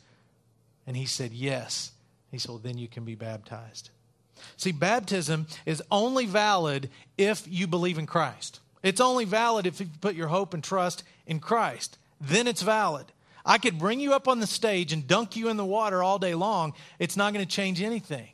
And 0.86 0.96
he 0.96 1.06
said, 1.06 1.32
Yes. 1.32 1.92
He 2.30 2.38
said, 2.38 2.50
Well, 2.50 2.58
then 2.58 2.78
you 2.78 2.88
can 2.88 3.04
be 3.04 3.14
baptized. 3.14 3.90
See, 4.56 4.72
baptism 4.72 5.46
is 5.66 5.82
only 5.90 6.26
valid 6.26 6.90
if 7.16 7.44
you 7.46 7.66
believe 7.66 7.98
in 7.98 8.06
Christ. 8.06 8.60
It's 8.82 9.00
only 9.00 9.24
valid 9.24 9.66
if 9.66 9.80
you 9.80 9.88
put 10.00 10.14
your 10.14 10.28
hope 10.28 10.54
and 10.54 10.62
trust 10.62 11.02
in 11.26 11.40
Christ. 11.40 11.98
Then 12.20 12.46
it's 12.46 12.62
valid. 12.62 13.06
I 13.44 13.58
could 13.58 13.78
bring 13.78 14.00
you 14.00 14.14
up 14.14 14.28
on 14.28 14.40
the 14.40 14.46
stage 14.46 14.92
and 14.92 15.06
dunk 15.06 15.36
you 15.36 15.48
in 15.48 15.56
the 15.56 15.64
water 15.64 16.02
all 16.02 16.18
day 16.18 16.34
long. 16.34 16.74
It's 16.98 17.16
not 17.16 17.32
going 17.32 17.44
to 17.44 17.50
change 17.50 17.82
anything. 17.82 18.28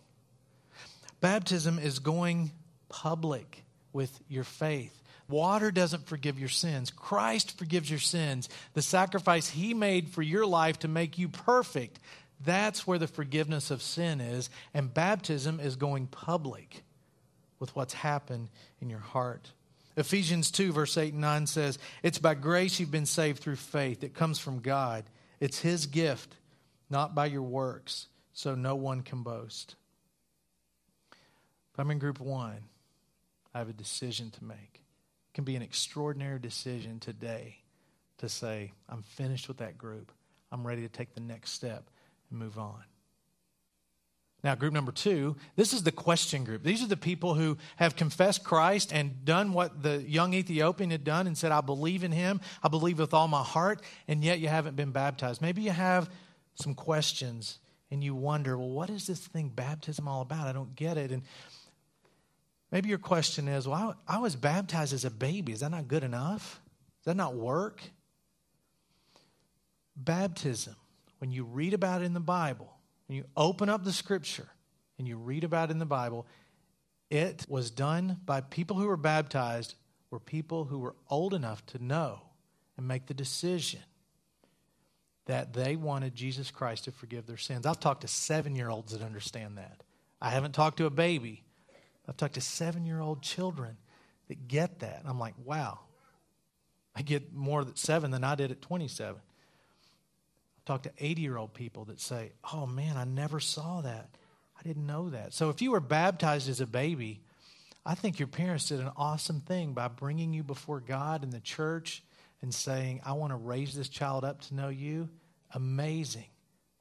Baptism 1.21 1.79
is 1.79 1.99
going 2.01 2.51
public 2.89 3.65
with 3.93 4.21
your 4.29 4.45
faith. 4.45 5.01
Water 5.29 5.71
doesn't 5.71 6.07
forgive 6.07 6.39
your 6.39 6.51
sins. 6.51 6.91
Christ 6.91 7.57
forgives 7.57 7.89
your 7.89 7.99
sins. 7.99 8.49
The 8.75 8.83
sacrifice 8.83 9.49
he 9.49 9.73
made 9.73 10.11
for 10.11 10.23
your 10.23 10.47
life 10.47 10.81
to 10.81 10.89
make 10.89 11.17
you 11.17 11.29
perfect, 11.29 11.99
that's 12.45 12.87
where 12.87 12.99
the 12.99 13.07
forgiveness 13.07 13.71
of 13.71 13.83
sin 13.83 14.21
is. 14.21 14.51
And 14.75 14.93
baptism 14.93 15.61
is 15.61 15.77
going 15.77 16.09
public 16.09 16.83
with 17.59 17.75
what's 17.75 17.95
happened 17.95 18.51
in 18.81 18.91
your 18.91 19.01
heart. 19.01 19.51
Ephesians 19.97 20.51
2, 20.51 20.73
verse 20.73 20.99
8 20.99 21.13
and 21.13 21.23
9 21.23 21.47
says, 21.47 21.79
It's 22.03 22.19
by 22.19 22.35
grace 22.35 22.79
you've 22.79 22.91
been 22.91 23.07
saved 23.07 23.41
through 23.41 23.57
faith. 23.57 24.05
It 24.05 24.15
comes 24.15 24.39
from 24.39 24.61
God. 24.61 25.05
It's 25.41 25.61
His 25.61 25.87
gift, 25.87 26.37
not 26.91 27.15
by 27.15 27.27
your 27.27 27.43
works, 27.43 28.09
so 28.33 28.55
no 28.55 28.75
one 28.75 29.03
can 29.03 29.23
boast. 29.23 29.77
If 31.73 31.81
I'm 31.81 31.91
in 31.91 31.99
group 31.99 32.21
one, 32.21 32.65
I 33.55 33.59
have 33.59 33.69
a 33.69 33.73
decision 33.73 34.31
to 34.33 34.45
make 34.45 34.84
can 35.35 35.45
be 35.45 35.57
an 35.57 35.63
extraordinary 35.63 36.39
decision 36.39 37.01
today 37.01 37.59
to 38.19 38.29
say, 38.29 38.73
I'm 38.89 39.03
finished 39.03 39.49
with 39.49 39.59
that 39.59 39.77
group. 39.77 40.13
I'm 40.51 40.67
ready 40.67 40.83
to 40.83 40.89
take 40.89 41.15
the 41.15 41.21
next 41.21 41.51
step 41.51 41.91
and 42.31 42.39
move 42.39 42.59
on. 42.59 42.83
Now, 44.45 44.55
group 44.55 44.75
number 44.75 44.93
two, 44.93 45.37
this 45.57 45.73
is 45.73 45.83
the 45.83 45.91
question 45.91 46.45
group. 46.45 46.63
These 46.63 46.83
are 46.83 46.87
the 46.87 46.99
people 46.99 47.35
who 47.35 47.57
have 47.77 47.97
confessed 47.97 48.45
Christ 48.45 48.93
and 48.93 49.25
done 49.25 49.55
what 49.55 49.83
the 49.83 50.03
young 50.03 50.35
Ethiopian 50.35 50.91
had 50.91 51.03
done 51.03 51.27
and 51.27 51.37
said, 51.37 51.51
I 51.51 51.63
believe 51.63 52.05
in 52.05 52.13
him. 52.13 52.43
I 52.63 52.69
believe 52.69 52.99
with 52.99 53.15
all 53.15 53.27
my 53.27 53.43
heart, 53.43 53.81
and 54.07 54.23
yet 54.23 54.41
you 54.41 54.49
haven't 54.49 54.77
been 54.77 54.93
baptized. 54.93 55.41
Maybe 55.41 55.63
you 55.63 55.71
have 55.71 56.11
some 56.57 56.75
questions 56.75 57.59
and 57.91 58.05
you 58.05 58.15
wonder, 58.15 58.59
well, 58.59 58.69
what 58.69 58.91
is 58.91 59.07
this 59.07 59.21
thing, 59.21 59.49
baptism, 59.49 60.07
all 60.07 60.21
about? 60.21 60.47
I 60.47 60.53
don't 60.53 60.77
get 60.77 60.99
it. 60.99 61.11
And 61.11 61.23
Maybe 62.71 62.89
your 62.89 62.99
question 62.99 63.47
is, 63.49 63.69
well, 63.69 63.97
I, 64.09 64.17
I 64.17 64.19
was 64.19 64.37
baptized 64.37 64.93
as 64.93 65.05
a 65.05 65.11
baby. 65.11 65.53
Is 65.53 65.61
that 65.61 65.71
not 65.71 65.89
good 65.89 66.03
enough? 66.03 66.61
Does 67.01 67.13
that 67.13 67.17
not 67.17 67.35
work? 67.35 67.83
Baptism, 69.97 70.75
when 71.19 71.31
you 71.31 71.45
read 71.45 71.75
about 71.75 72.03
it 72.03 72.07
in 72.07 72.15
the 72.15 72.21
Bible, 72.21 72.73
when 73.07 73.17
you 73.17 73.25
open 73.37 73.69
up 73.69 73.85
the 73.85 73.93
scripture 73.93 74.49
and 74.99 75.07
you 75.07 75.17
read 75.17 75.45
about 75.45 75.71
it 75.71 75.73
in 75.73 75.79
the 75.79 75.87
Bible, 75.87 76.27
it 77.11 77.47
was 77.49 77.71
done 77.71 78.19
by 78.25 78.41
people 78.41 78.77
who 78.77 78.89
were 78.89 78.97
baptized 78.97 79.75
were 80.11 80.19
people 80.19 80.65
who 80.65 80.79
were 80.79 80.97
old 81.09 81.35
enough 81.35 81.65
to 81.67 81.85
know 81.85 82.21
and 82.77 82.89
make 82.89 83.07
the 83.07 83.15
decision 83.15 83.81
that 85.27 85.53
they 85.53 85.77
wanted 85.77 86.15
Jesus 86.15 86.51
Christ 86.51 86.85
to 86.85 86.93
forgive 86.93 87.27
their 87.27 87.37
sins. 87.37 87.67
I've 87.67 87.81
talked 87.81 88.03
to 88.03 88.09
seven 88.09 88.57
year 88.57 88.69
olds 88.69 88.93
that 88.93 89.05
understand 89.05 89.59
that. 89.59 89.83
I 90.21 90.31
haven't 90.31 90.53
talked 90.53 90.79
to 90.79 90.87
a 90.87 90.91
baby 90.91 91.44
I've 92.09 92.17
talked 92.17 92.35
to 92.35 92.41
seven 92.41 92.85
year 92.85 93.01
old 93.01 93.23
children 93.23 93.77
that 94.29 94.49
get 94.49 94.81
that. 94.81 95.03
I'm 95.05 95.19
like, 95.19 95.35
wow. 95.45 95.81
I 96.97 97.03
get 97.03 97.33
more 97.33 97.63
at 97.63 97.79
seven 97.79 98.11
than 98.11 98.23
I 98.23 98.35
did 98.35 98.51
at 98.51 98.63
27. 98.63 99.17
I've 99.17 100.65
talked 100.65 100.85
to 100.85 100.93
80 100.99 101.23
year 101.23 101.37
old 101.37 101.55
people 101.55 101.87
that 101.87 102.01
say, 102.01 102.33
oh 102.53 102.67
man, 102.67 102.97
I 102.97 103.05
never 103.05 103.41
saw 103.41 103.81
that. 103.81 104.09
I 104.59 104.63
didn't 104.63 104.87
know 104.87 105.11
that. 105.11 105.35
So 105.35 105.51
if 105.51 105.61
you 105.61 105.73
were 105.73 105.81
baptized 105.81 106.49
as 106.49 106.61
a 106.61 106.67
baby, 106.67 107.21
I 107.85 107.95
think 107.95 108.19
your 108.19 108.29
parents 108.29 108.69
did 108.69 108.81
an 108.81 108.91
awesome 108.97 109.41
thing 109.41 109.75
by 109.75 109.89
bringing 109.89 110.33
you 110.33 110.43
before 110.43 110.81
God 110.81 111.23
and 111.23 111.33
the 111.33 111.41
church 111.41 112.03
and 112.41 112.55
saying, 112.55 113.01
I 113.05 113.13
want 113.13 113.33
to 113.33 113.37
raise 113.37 113.75
this 113.75 113.89
child 113.89 114.25
up 114.25 114.41
to 114.43 114.55
know 114.55 114.69
you. 114.69 115.09
Amazing. 115.53 116.27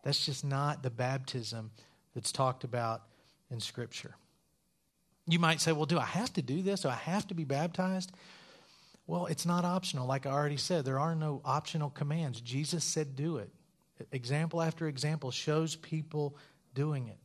That's 0.04 0.26
just 0.26 0.46
not 0.46 0.84
the 0.84 0.90
baptism 0.90 1.72
that's 2.14 2.32
talked 2.32 2.64
about 2.64 3.04
in 3.50 3.60
Scripture. 3.60 4.16
You 5.28 5.40
might 5.40 5.62
say, 5.62 5.72
well, 5.72 5.86
do 5.86 5.98
I 5.98 6.06
have 6.06 6.34
to 6.34 6.42
do 6.42 6.62
this? 6.62 6.82
Do 6.82 6.90
I 6.90 6.96
have 6.96 7.28
to 7.28 7.34
be 7.34 7.46
baptized? 7.46 8.12
Well, 9.08 9.26
it's 9.28 9.46
not 9.46 9.66
optional. 9.66 10.08
Like 10.08 10.26
I 10.26 10.32
already 10.32 10.58
said, 10.58 10.86
there 10.86 11.00
are 11.00 11.16
no 11.16 11.42
optional 11.46 11.90
commands. 11.90 12.42
Jesus 12.42 12.84
said, 12.84 13.16
do 13.16 13.38
it. 13.38 13.50
Example 14.12 14.62
after 14.62 14.88
example 14.88 15.32
shows 15.32 15.76
people 15.76 16.36
doing 16.74 17.08
it. 17.08 17.18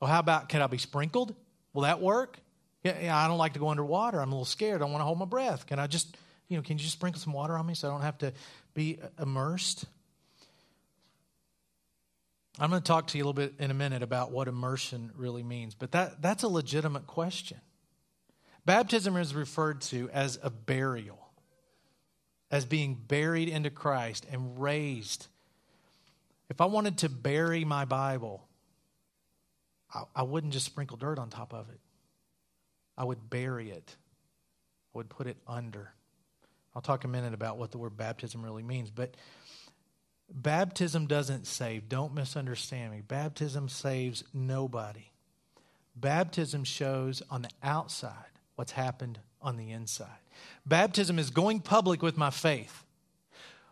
Well, 0.00 0.10
how 0.10 0.20
about 0.20 0.48
can 0.48 0.62
I 0.62 0.66
be 0.66 0.78
sprinkled? 0.78 1.34
Will 1.74 1.82
that 1.82 2.00
work? 2.00 2.38
Yeah, 2.82 2.98
yeah, 3.00 3.16
I 3.16 3.28
don't 3.28 3.38
like 3.38 3.52
to 3.52 3.58
go 3.58 3.68
underwater. 3.68 4.20
I'm 4.20 4.28
a 4.28 4.34
little 4.34 4.44
scared. 4.44 4.76
I 4.76 4.84
don't 4.84 4.92
want 4.92 5.02
to 5.02 5.06
hold 5.06 5.18
my 5.18 5.24
breath. 5.26 5.66
Can 5.66 5.78
I 5.78 5.86
just, 5.86 6.16
you 6.48 6.56
know, 6.56 6.62
can 6.62 6.78
you 6.78 6.82
just 6.82 6.94
sprinkle 6.94 7.20
some 7.20 7.32
water 7.32 7.56
on 7.56 7.66
me 7.66 7.74
so 7.74 7.88
I 7.88 7.90
don't 7.92 8.02
have 8.02 8.18
to 8.18 8.32
be 8.74 8.98
immersed? 9.20 9.84
I'm 12.58 12.70
going 12.70 12.82
to 12.82 12.86
talk 12.86 13.08
to 13.08 13.18
you 13.18 13.24
a 13.24 13.26
little 13.26 13.32
bit 13.32 13.54
in 13.58 13.70
a 13.70 13.74
minute 13.74 14.02
about 14.02 14.30
what 14.30 14.46
immersion 14.46 15.10
really 15.16 15.42
means, 15.42 15.74
but 15.74 15.92
that, 15.92 16.20
that's 16.20 16.42
a 16.42 16.48
legitimate 16.48 17.06
question. 17.06 17.60
Baptism 18.66 19.16
is 19.16 19.34
referred 19.34 19.80
to 19.82 20.10
as 20.12 20.38
a 20.42 20.50
burial, 20.50 21.18
as 22.50 22.64
being 22.64 22.94
buried 22.94 23.48
into 23.48 23.70
Christ 23.70 24.26
and 24.30 24.60
raised. 24.60 25.26
If 26.50 26.60
I 26.60 26.66
wanted 26.66 26.98
to 26.98 27.08
bury 27.08 27.64
my 27.64 27.86
Bible, 27.86 28.46
I, 29.92 30.02
I 30.14 30.22
wouldn't 30.22 30.52
just 30.52 30.66
sprinkle 30.66 30.96
dirt 30.96 31.18
on 31.18 31.30
top 31.30 31.54
of 31.54 31.70
it, 31.70 31.80
I 32.96 33.04
would 33.04 33.30
bury 33.30 33.70
it, 33.70 33.96
I 34.94 34.98
would 34.98 35.08
put 35.08 35.26
it 35.26 35.38
under. 35.48 35.92
I'll 36.74 36.82
talk 36.82 37.04
a 37.04 37.08
minute 37.08 37.34
about 37.34 37.58
what 37.58 37.70
the 37.70 37.78
word 37.78 37.96
baptism 37.96 38.42
really 38.42 38.62
means, 38.62 38.90
but 38.90 39.14
Baptism 40.34 41.06
doesn't 41.06 41.46
save. 41.46 41.88
Don't 41.88 42.14
misunderstand 42.14 42.92
me. 42.92 43.02
Baptism 43.06 43.68
saves 43.68 44.24
nobody. 44.32 45.10
Baptism 45.94 46.64
shows 46.64 47.22
on 47.30 47.42
the 47.42 47.50
outside 47.62 48.14
what's 48.56 48.72
happened 48.72 49.18
on 49.42 49.56
the 49.56 49.70
inside. 49.70 50.08
Baptism 50.64 51.18
is 51.18 51.30
going 51.30 51.60
public 51.60 52.02
with 52.02 52.16
my 52.16 52.30
faith. 52.30 52.84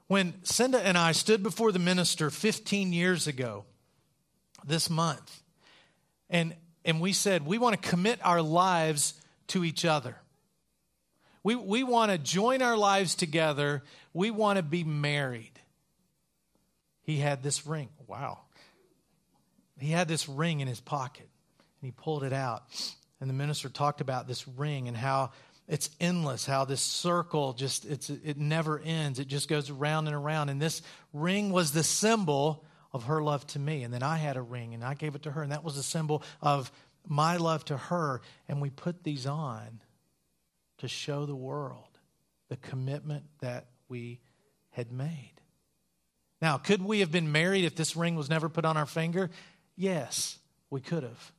When 0.06 0.34
Cinda 0.42 0.84
and 0.84 0.98
I 0.98 1.12
stood 1.12 1.42
before 1.42 1.72
the 1.72 1.78
minister 1.78 2.30
15 2.30 2.92
years 2.92 3.26
ago, 3.26 3.64
this 4.66 4.90
month, 4.90 5.42
and 6.28 6.54
and 6.84 7.00
we 7.00 7.12
said, 7.12 7.46
we 7.46 7.58
want 7.58 7.80
to 7.80 7.88
commit 7.88 8.18
our 8.22 8.42
lives 8.42 9.14
to 9.48 9.64
each 9.64 9.84
other. 9.84 10.16
We, 11.42 11.54
we 11.54 11.82
want 11.82 12.10
to 12.10 12.18
join 12.18 12.62
our 12.62 12.76
lives 12.76 13.14
together. 13.14 13.82
We 14.12 14.30
want 14.30 14.56
to 14.56 14.62
be 14.62 14.84
married. 14.84 15.59
He 17.10 17.16
had 17.16 17.42
this 17.42 17.66
ring. 17.66 17.88
Wow. 18.06 18.38
He 19.80 19.90
had 19.90 20.06
this 20.06 20.28
ring 20.28 20.60
in 20.60 20.68
his 20.68 20.78
pocket, 20.80 21.28
and 21.80 21.88
he 21.88 21.90
pulled 21.90 22.22
it 22.22 22.32
out. 22.32 22.62
And 23.20 23.28
the 23.28 23.34
minister 23.34 23.68
talked 23.68 24.00
about 24.00 24.28
this 24.28 24.46
ring 24.46 24.86
and 24.86 24.96
how 24.96 25.32
it's 25.66 25.90
endless, 26.00 26.46
how 26.46 26.64
this 26.64 26.80
circle 26.80 27.52
just 27.52 27.84
it's 27.84 28.10
it 28.10 28.38
never 28.38 28.78
ends. 28.78 29.18
It 29.18 29.26
just 29.26 29.48
goes 29.48 29.70
around 29.70 30.06
and 30.06 30.14
around. 30.14 30.50
And 30.50 30.62
this 30.62 30.82
ring 31.12 31.50
was 31.50 31.72
the 31.72 31.82
symbol 31.82 32.64
of 32.92 33.04
her 33.04 33.20
love 33.20 33.44
to 33.48 33.58
me. 33.58 33.82
And 33.82 33.92
then 33.92 34.04
I 34.04 34.16
had 34.16 34.36
a 34.36 34.42
ring 34.42 34.72
and 34.72 34.84
I 34.84 34.94
gave 34.94 35.16
it 35.16 35.24
to 35.24 35.32
her, 35.32 35.42
and 35.42 35.50
that 35.50 35.64
was 35.64 35.76
a 35.76 35.82
symbol 35.82 36.22
of 36.40 36.70
my 37.08 37.38
love 37.38 37.64
to 37.64 37.76
her. 37.76 38.20
And 38.46 38.60
we 38.60 38.70
put 38.70 39.02
these 39.02 39.26
on 39.26 39.80
to 40.78 40.86
show 40.86 41.26
the 41.26 41.34
world 41.34 41.98
the 42.48 42.56
commitment 42.56 43.24
that 43.40 43.66
we 43.88 44.20
had 44.70 44.92
made. 44.92 45.39
Now, 46.40 46.56
could 46.58 46.82
we 46.82 47.00
have 47.00 47.12
been 47.12 47.32
married 47.32 47.64
if 47.64 47.76
this 47.76 47.96
ring 47.96 48.16
was 48.16 48.30
never 48.30 48.48
put 48.48 48.64
on 48.64 48.76
our 48.76 48.86
finger? 48.86 49.30
Yes, 49.76 50.38
we 50.70 50.80
could 50.80 51.02
have. 51.02 51.32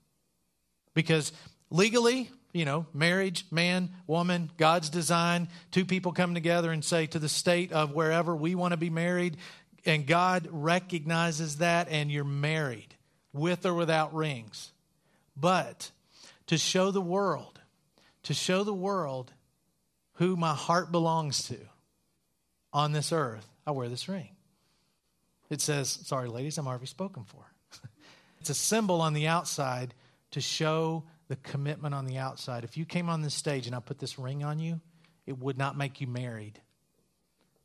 Because 0.93 1.31
legally, 1.69 2.29
you 2.53 2.65
know, 2.65 2.85
marriage, 2.93 3.45
man, 3.49 3.89
woman, 4.07 4.51
God's 4.57 4.89
design, 4.89 5.47
two 5.71 5.85
people 5.85 6.11
come 6.11 6.33
together 6.33 6.71
and 6.71 6.83
say 6.83 7.07
to 7.07 7.19
the 7.19 7.29
state 7.29 7.71
of 7.71 7.93
wherever 7.93 8.35
we 8.35 8.55
want 8.55 8.73
to 8.73 8.77
be 8.77 8.89
married, 8.89 9.37
and 9.85 10.05
God 10.05 10.47
recognizes 10.51 11.57
that, 11.57 11.87
and 11.89 12.11
you're 12.11 12.23
married 12.23 12.95
with 13.33 13.65
or 13.65 13.73
without 13.73 14.13
rings. 14.13 14.71
But 15.35 15.91
to 16.47 16.57
show 16.57 16.91
the 16.91 17.01
world, 17.01 17.59
to 18.23 18.33
show 18.33 18.63
the 18.63 18.73
world 18.73 19.33
who 20.15 20.35
my 20.35 20.53
heart 20.53 20.91
belongs 20.91 21.47
to 21.47 21.57
on 22.73 22.91
this 22.91 23.11
earth, 23.11 23.47
I 23.65 23.71
wear 23.71 23.89
this 23.89 24.07
ring. 24.07 24.29
It 25.51 25.59
says, 25.59 25.99
sorry, 26.03 26.29
ladies, 26.29 26.57
I'm 26.57 26.65
already 26.65 26.85
spoken 26.85 27.25
for. 27.25 27.45
it's 28.39 28.49
a 28.49 28.55
symbol 28.55 29.01
on 29.01 29.13
the 29.13 29.27
outside 29.27 29.93
to 30.31 30.39
show 30.39 31.03
the 31.27 31.35
commitment 31.35 31.93
on 31.93 32.05
the 32.05 32.17
outside. 32.17 32.63
If 32.63 32.77
you 32.77 32.85
came 32.85 33.09
on 33.09 33.21
this 33.21 33.33
stage 33.33 33.67
and 33.67 33.75
I 33.75 33.81
put 33.81 33.99
this 33.99 34.17
ring 34.17 34.45
on 34.45 34.59
you, 34.59 34.79
it 35.27 35.37
would 35.37 35.57
not 35.57 35.77
make 35.77 35.99
you 35.99 36.07
married. 36.07 36.61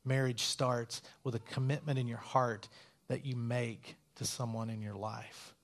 Marriage 0.05 0.43
starts 0.43 1.01
with 1.23 1.37
a 1.37 1.39
commitment 1.39 1.97
in 1.97 2.09
your 2.09 2.19
heart 2.19 2.69
that 3.07 3.25
you 3.25 3.37
make 3.37 3.95
to 4.17 4.25
someone 4.25 4.69
in 4.69 4.83
your 4.83 4.95
life. 4.97 5.55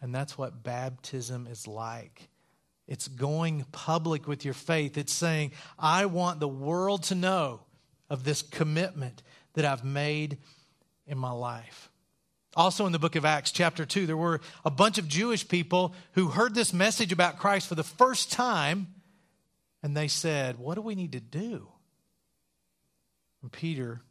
And 0.00 0.12
that's 0.12 0.36
what 0.36 0.64
baptism 0.64 1.46
is 1.46 1.68
like. 1.68 2.28
It's 2.88 3.06
going 3.06 3.64
public 3.70 4.26
with 4.26 4.44
your 4.44 4.54
faith. 4.54 4.98
It's 4.98 5.12
saying, 5.12 5.52
I 5.78 6.06
want 6.06 6.40
the 6.40 6.48
world 6.48 7.04
to 7.04 7.14
know 7.14 7.60
of 8.10 8.24
this 8.24 8.42
commitment 8.42 9.22
that 9.54 9.64
I've 9.64 9.84
made 9.84 10.38
in 11.06 11.18
my 11.18 11.30
life. 11.30 11.90
Also, 12.54 12.84
in 12.84 12.92
the 12.92 12.98
book 12.98 13.16
of 13.16 13.24
Acts, 13.24 13.50
chapter 13.50 13.86
2, 13.86 14.06
there 14.06 14.16
were 14.16 14.40
a 14.64 14.70
bunch 14.70 14.98
of 14.98 15.08
Jewish 15.08 15.48
people 15.48 15.94
who 16.12 16.28
heard 16.28 16.54
this 16.54 16.72
message 16.72 17.10
about 17.10 17.38
Christ 17.38 17.66
for 17.66 17.74
the 17.74 17.82
first 17.82 18.30
time, 18.30 18.88
and 19.82 19.96
they 19.96 20.08
said, 20.08 20.58
What 20.58 20.74
do 20.74 20.82
we 20.82 20.94
need 20.94 21.12
to 21.12 21.20
do? 21.20 21.68
And 23.40 23.50
Peter, 23.50 24.02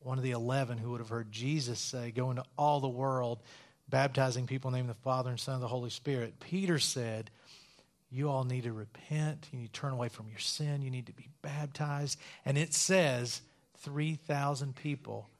one 0.00 0.18
of 0.18 0.24
the 0.24 0.32
11 0.32 0.78
who 0.78 0.90
would 0.90 1.00
have 1.00 1.08
heard 1.08 1.32
Jesus 1.32 1.80
say, 1.80 2.10
Go 2.10 2.30
into 2.30 2.44
all 2.58 2.80
the 2.80 2.88
world, 2.88 3.42
baptizing 3.88 4.46
people 4.46 4.68
in 4.68 4.72
the 4.72 4.78
name 4.78 4.90
of 4.90 4.96
the 4.96 5.02
Father 5.02 5.30
and 5.30 5.40
Son 5.40 5.54
and 5.54 5.62
the 5.62 5.68
Holy 5.68 5.90
Spirit, 5.90 6.38
Peter 6.40 6.78
said, 6.78 7.30
You 8.10 8.28
all 8.28 8.44
need 8.44 8.64
to 8.64 8.72
repent. 8.72 9.48
You 9.50 9.60
need 9.60 9.72
to 9.72 9.80
turn 9.80 9.94
away 9.94 10.10
from 10.10 10.28
your 10.28 10.38
sin. 10.40 10.82
You 10.82 10.90
need 10.90 11.06
to 11.06 11.14
be 11.14 11.30
baptized. 11.40 12.18
And 12.44 12.58
it 12.58 12.74
says 12.74 13.40
3,000 13.78 14.76
people 14.76 15.30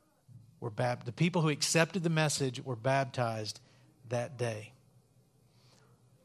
were. 0.70 1.06
The 1.06 1.12
people 1.12 1.42
who 1.42 1.48
accepted 1.48 2.02
the 2.02 2.10
message 2.10 2.64
were 2.64 2.76
baptized 2.76 3.60
that 4.08 4.38
day. 4.38 4.72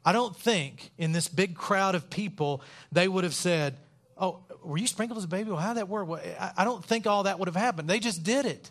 I 0.03 0.11
don't 0.11 0.35
think 0.35 0.91
in 0.97 1.11
this 1.11 1.27
big 1.27 1.55
crowd 1.55 1.95
of 1.95 2.09
people 2.09 2.61
they 2.91 3.07
would 3.07 3.23
have 3.23 3.35
said, 3.35 3.77
Oh, 4.17 4.39
were 4.63 4.77
you 4.77 4.87
sprinkled 4.87 5.17
as 5.17 5.23
a 5.23 5.27
baby? 5.27 5.49
Well, 5.49 5.59
how 5.59 5.73
that 5.73 5.89
work? 5.89 6.07
Well, 6.07 6.21
I 6.55 6.63
don't 6.63 6.83
think 6.85 7.07
all 7.07 7.23
that 7.23 7.39
would 7.39 7.47
have 7.47 7.55
happened. 7.55 7.89
They 7.89 7.99
just 7.99 8.23
did 8.23 8.45
it. 8.45 8.69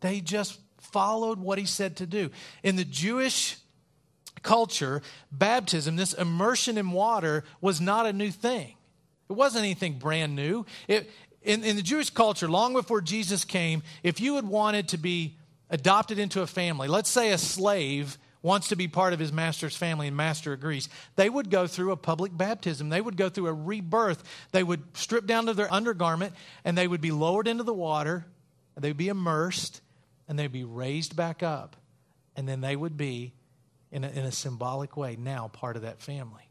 They 0.00 0.20
just 0.20 0.58
followed 0.78 1.38
what 1.38 1.58
he 1.58 1.64
said 1.64 1.96
to 1.96 2.06
do. 2.06 2.30
In 2.62 2.76
the 2.76 2.84
Jewish 2.84 3.56
culture, 4.42 5.02
baptism, 5.32 5.96
this 5.96 6.12
immersion 6.12 6.76
in 6.76 6.90
water, 6.92 7.44
was 7.60 7.80
not 7.80 8.06
a 8.06 8.12
new 8.12 8.30
thing. 8.30 8.74
It 9.28 9.32
wasn't 9.32 9.64
anything 9.64 9.98
brand 9.98 10.36
new. 10.36 10.66
It, 10.88 11.10
in, 11.46 11.64
in 11.64 11.76
the 11.76 11.82
Jewish 11.82 12.10
culture, 12.10 12.48
long 12.48 12.74
before 12.74 13.00
Jesus 13.00 13.44
came, 13.44 13.82
if 14.02 14.20
you 14.20 14.34
had 14.34 14.46
wanted 14.46 14.88
to 14.88 14.98
be 14.98 15.36
adopted 15.70 16.18
into 16.18 16.42
a 16.42 16.46
family, 16.46 16.88
let's 16.88 17.08
say 17.08 17.30
a 17.30 17.38
slave 17.38 18.18
wants 18.42 18.68
to 18.68 18.76
be 18.76 18.86
part 18.86 19.12
of 19.12 19.18
his 19.18 19.32
master's 19.32 19.76
family 19.76 20.06
and 20.06 20.16
master 20.16 20.52
agrees, 20.52 20.88
they 21.16 21.28
would 21.28 21.50
go 21.50 21.66
through 21.66 21.92
a 21.92 21.96
public 21.96 22.36
baptism. 22.36 22.88
They 22.88 23.00
would 23.00 23.16
go 23.16 23.28
through 23.28 23.48
a 23.48 23.52
rebirth. 23.52 24.22
They 24.52 24.62
would 24.62 24.82
strip 24.96 25.26
down 25.26 25.46
to 25.46 25.54
their 25.54 25.72
undergarment 25.72 26.32
and 26.64 26.76
they 26.76 26.86
would 26.86 27.00
be 27.00 27.10
lowered 27.10 27.48
into 27.48 27.64
the 27.64 27.74
water. 27.74 28.24
They 28.76 28.88
would 28.88 28.96
be 28.96 29.08
immersed 29.08 29.80
and 30.28 30.38
they'd 30.38 30.52
be 30.52 30.64
raised 30.64 31.16
back 31.16 31.42
up. 31.42 31.76
And 32.36 32.46
then 32.46 32.60
they 32.60 32.76
would 32.76 32.96
be, 32.96 33.32
in 33.90 34.04
a, 34.04 34.08
in 34.08 34.24
a 34.24 34.32
symbolic 34.32 34.96
way, 34.96 35.16
now 35.18 35.48
part 35.48 35.76
of 35.76 35.82
that 35.82 36.00
family. 36.00 36.45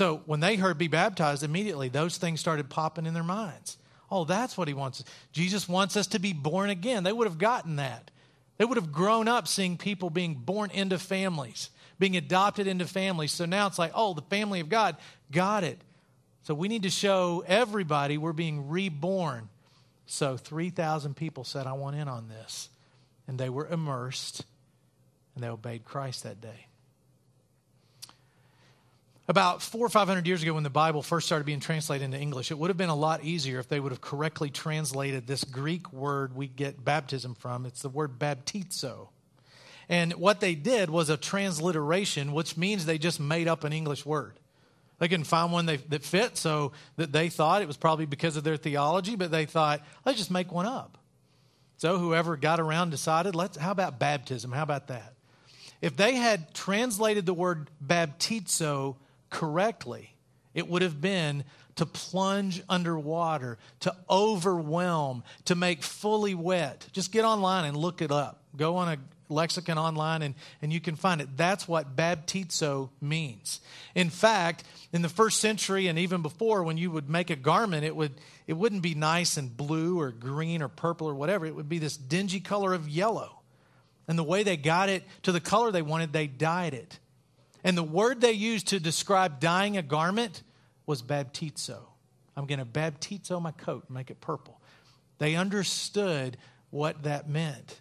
So 0.00 0.22
when 0.24 0.40
they 0.40 0.56
heard 0.56 0.78
be 0.78 0.88
baptized, 0.88 1.42
immediately 1.42 1.90
those 1.90 2.16
things 2.16 2.40
started 2.40 2.70
popping 2.70 3.04
in 3.04 3.12
their 3.12 3.22
minds. 3.22 3.76
Oh, 4.10 4.24
that's 4.24 4.56
what 4.56 4.66
he 4.66 4.72
wants. 4.72 5.04
Jesus 5.30 5.68
wants 5.68 5.94
us 5.94 6.06
to 6.06 6.18
be 6.18 6.32
born 6.32 6.70
again. 6.70 7.04
They 7.04 7.12
would 7.12 7.26
have 7.26 7.36
gotten 7.36 7.76
that. 7.76 8.10
They 8.56 8.64
would 8.64 8.78
have 8.78 8.92
grown 8.92 9.28
up 9.28 9.46
seeing 9.46 9.76
people 9.76 10.08
being 10.08 10.36
born 10.36 10.70
into 10.70 10.98
families, 10.98 11.68
being 11.98 12.16
adopted 12.16 12.66
into 12.66 12.86
families. 12.86 13.30
So 13.30 13.44
now 13.44 13.66
it's 13.66 13.78
like, 13.78 13.92
oh, 13.94 14.14
the 14.14 14.22
family 14.22 14.60
of 14.60 14.70
God 14.70 14.96
got 15.30 15.64
it. 15.64 15.78
So 16.44 16.54
we 16.54 16.68
need 16.68 16.84
to 16.84 16.90
show 16.90 17.44
everybody 17.46 18.16
we're 18.16 18.32
being 18.32 18.70
reborn. 18.70 19.50
So 20.06 20.38
3,000 20.38 21.14
people 21.14 21.44
said, 21.44 21.66
I 21.66 21.74
want 21.74 21.94
in 21.96 22.08
on 22.08 22.26
this. 22.28 22.70
And 23.28 23.38
they 23.38 23.50
were 23.50 23.68
immersed 23.68 24.46
and 25.34 25.44
they 25.44 25.48
obeyed 25.48 25.84
Christ 25.84 26.22
that 26.22 26.40
day. 26.40 26.68
About 29.30 29.62
four 29.62 29.86
or 29.86 29.88
five 29.88 30.08
hundred 30.08 30.26
years 30.26 30.42
ago, 30.42 30.54
when 30.54 30.64
the 30.64 30.70
Bible 30.70 31.04
first 31.04 31.24
started 31.24 31.44
being 31.44 31.60
translated 31.60 32.04
into 32.04 32.18
English, 32.18 32.50
it 32.50 32.58
would 32.58 32.66
have 32.66 32.76
been 32.76 32.88
a 32.88 32.96
lot 32.96 33.22
easier 33.22 33.60
if 33.60 33.68
they 33.68 33.78
would 33.78 33.92
have 33.92 34.00
correctly 34.00 34.50
translated 34.50 35.28
this 35.28 35.44
Greek 35.44 35.92
word 35.92 36.34
we 36.34 36.48
get 36.48 36.84
baptism 36.84 37.36
from. 37.36 37.64
It's 37.64 37.80
the 37.80 37.88
word 37.88 38.18
baptizo. 38.18 39.10
And 39.88 40.14
what 40.14 40.40
they 40.40 40.56
did 40.56 40.90
was 40.90 41.10
a 41.10 41.16
transliteration, 41.16 42.32
which 42.32 42.56
means 42.56 42.86
they 42.86 42.98
just 42.98 43.20
made 43.20 43.46
up 43.46 43.62
an 43.62 43.72
English 43.72 44.04
word. 44.04 44.32
They 44.98 45.06
couldn't 45.06 45.26
find 45.26 45.52
one 45.52 45.66
that 45.66 46.02
fit, 46.02 46.36
so 46.36 46.72
that 46.96 47.12
they 47.12 47.28
thought 47.28 47.62
it 47.62 47.68
was 47.68 47.76
probably 47.76 48.06
because 48.06 48.36
of 48.36 48.42
their 48.42 48.56
theology, 48.56 49.14
but 49.14 49.30
they 49.30 49.46
thought, 49.46 49.80
let's 50.04 50.18
just 50.18 50.32
make 50.32 50.50
one 50.50 50.66
up. 50.66 50.98
So 51.76 51.98
whoever 51.98 52.36
got 52.36 52.58
around 52.58 52.90
decided, 52.90 53.36
let's 53.36 53.56
how 53.56 53.70
about 53.70 54.00
baptism? 54.00 54.50
How 54.50 54.64
about 54.64 54.88
that? 54.88 55.14
If 55.80 55.96
they 55.96 56.16
had 56.16 56.52
translated 56.52 57.26
the 57.26 57.34
word 57.34 57.70
baptizo 57.80 58.96
correctly, 59.30 60.14
it 60.54 60.68
would 60.68 60.82
have 60.82 61.00
been 61.00 61.44
to 61.76 61.86
plunge 61.86 62.62
underwater, 62.68 63.58
to 63.80 63.94
overwhelm, 64.08 65.22
to 65.46 65.54
make 65.54 65.82
fully 65.82 66.34
wet. 66.34 66.86
Just 66.92 67.12
get 67.12 67.24
online 67.24 67.64
and 67.64 67.76
look 67.76 68.02
it 68.02 68.10
up. 68.10 68.42
Go 68.56 68.76
on 68.76 68.88
a 68.88 68.98
lexicon 69.30 69.78
online 69.78 70.22
and, 70.22 70.34
and 70.60 70.72
you 70.72 70.80
can 70.80 70.96
find 70.96 71.20
it. 71.20 71.36
That's 71.36 71.66
what 71.66 71.96
baptizo 71.96 72.90
means. 73.00 73.60
In 73.94 74.10
fact, 74.10 74.64
in 74.92 75.02
the 75.02 75.08
first 75.08 75.40
century 75.40 75.86
and 75.86 75.98
even 75.98 76.20
before, 76.20 76.64
when 76.64 76.76
you 76.76 76.90
would 76.90 77.08
make 77.08 77.30
a 77.30 77.36
garment, 77.36 77.84
it, 77.84 77.94
would, 77.94 78.12
it 78.46 78.54
wouldn't 78.54 78.82
be 78.82 78.94
nice 78.94 79.36
and 79.36 79.56
blue 79.56 79.98
or 80.00 80.10
green 80.10 80.62
or 80.62 80.68
purple 80.68 81.08
or 81.08 81.14
whatever. 81.14 81.46
It 81.46 81.54
would 81.54 81.68
be 81.68 81.78
this 81.78 81.96
dingy 81.96 82.40
color 82.40 82.74
of 82.74 82.88
yellow. 82.88 83.40
And 84.08 84.18
the 84.18 84.24
way 84.24 84.42
they 84.42 84.56
got 84.56 84.88
it 84.88 85.04
to 85.22 85.32
the 85.32 85.40
color 85.40 85.70
they 85.70 85.82
wanted, 85.82 86.12
they 86.12 86.26
dyed 86.26 86.74
it. 86.74 86.98
And 87.62 87.76
the 87.76 87.82
word 87.82 88.20
they 88.20 88.32
used 88.32 88.68
to 88.68 88.80
describe 88.80 89.40
dyeing 89.40 89.76
a 89.76 89.82
garment 89.82 90.42
was 90.86 91.02
baptizo. 91.02 91.78
I'm 92.36 92.46
going 92.46 92.58
to 92.58 92.64
baptizo 92.64 93.40
my 93.40 93.52
coat 93.52 93.84
and 93.88 93.94
make 93.94 94.10
it 94.10 94.20
purple. 94.20 94.60
They 95.18 95.36
understood 95.36 96.38
what 96.70 97.02
that 97.02 97.28
meant, 97.28 97.80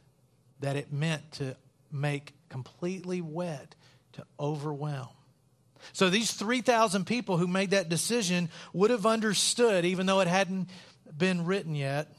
that 0.60 0.76
it 0.76 0.92
meant 0.92 1.32
to 1.34 1.56
make 1.92 2.34
completely 2.50 3.22
wet, 3.22 3.76
to 4.14 4.26
overwhelm. 4.40 5.10
So 5.94 6.10
these 6.10 6.32
3,000 6.32 7.06
people 7.06 7.38
who 7.38 7.48
made 7.48 7.72
that 7.72 7.88
decision 7.88 8.50
would 8.74 8.92
have 8.92 9.06
understood, 9.06 9.86
even 9.86 10.06
though 10.06 10.20
it 10.20 10.28
hadn't 10.28 10.70
been 11.18 11.46
written 11.46 11.76
yet, 11.76 12.14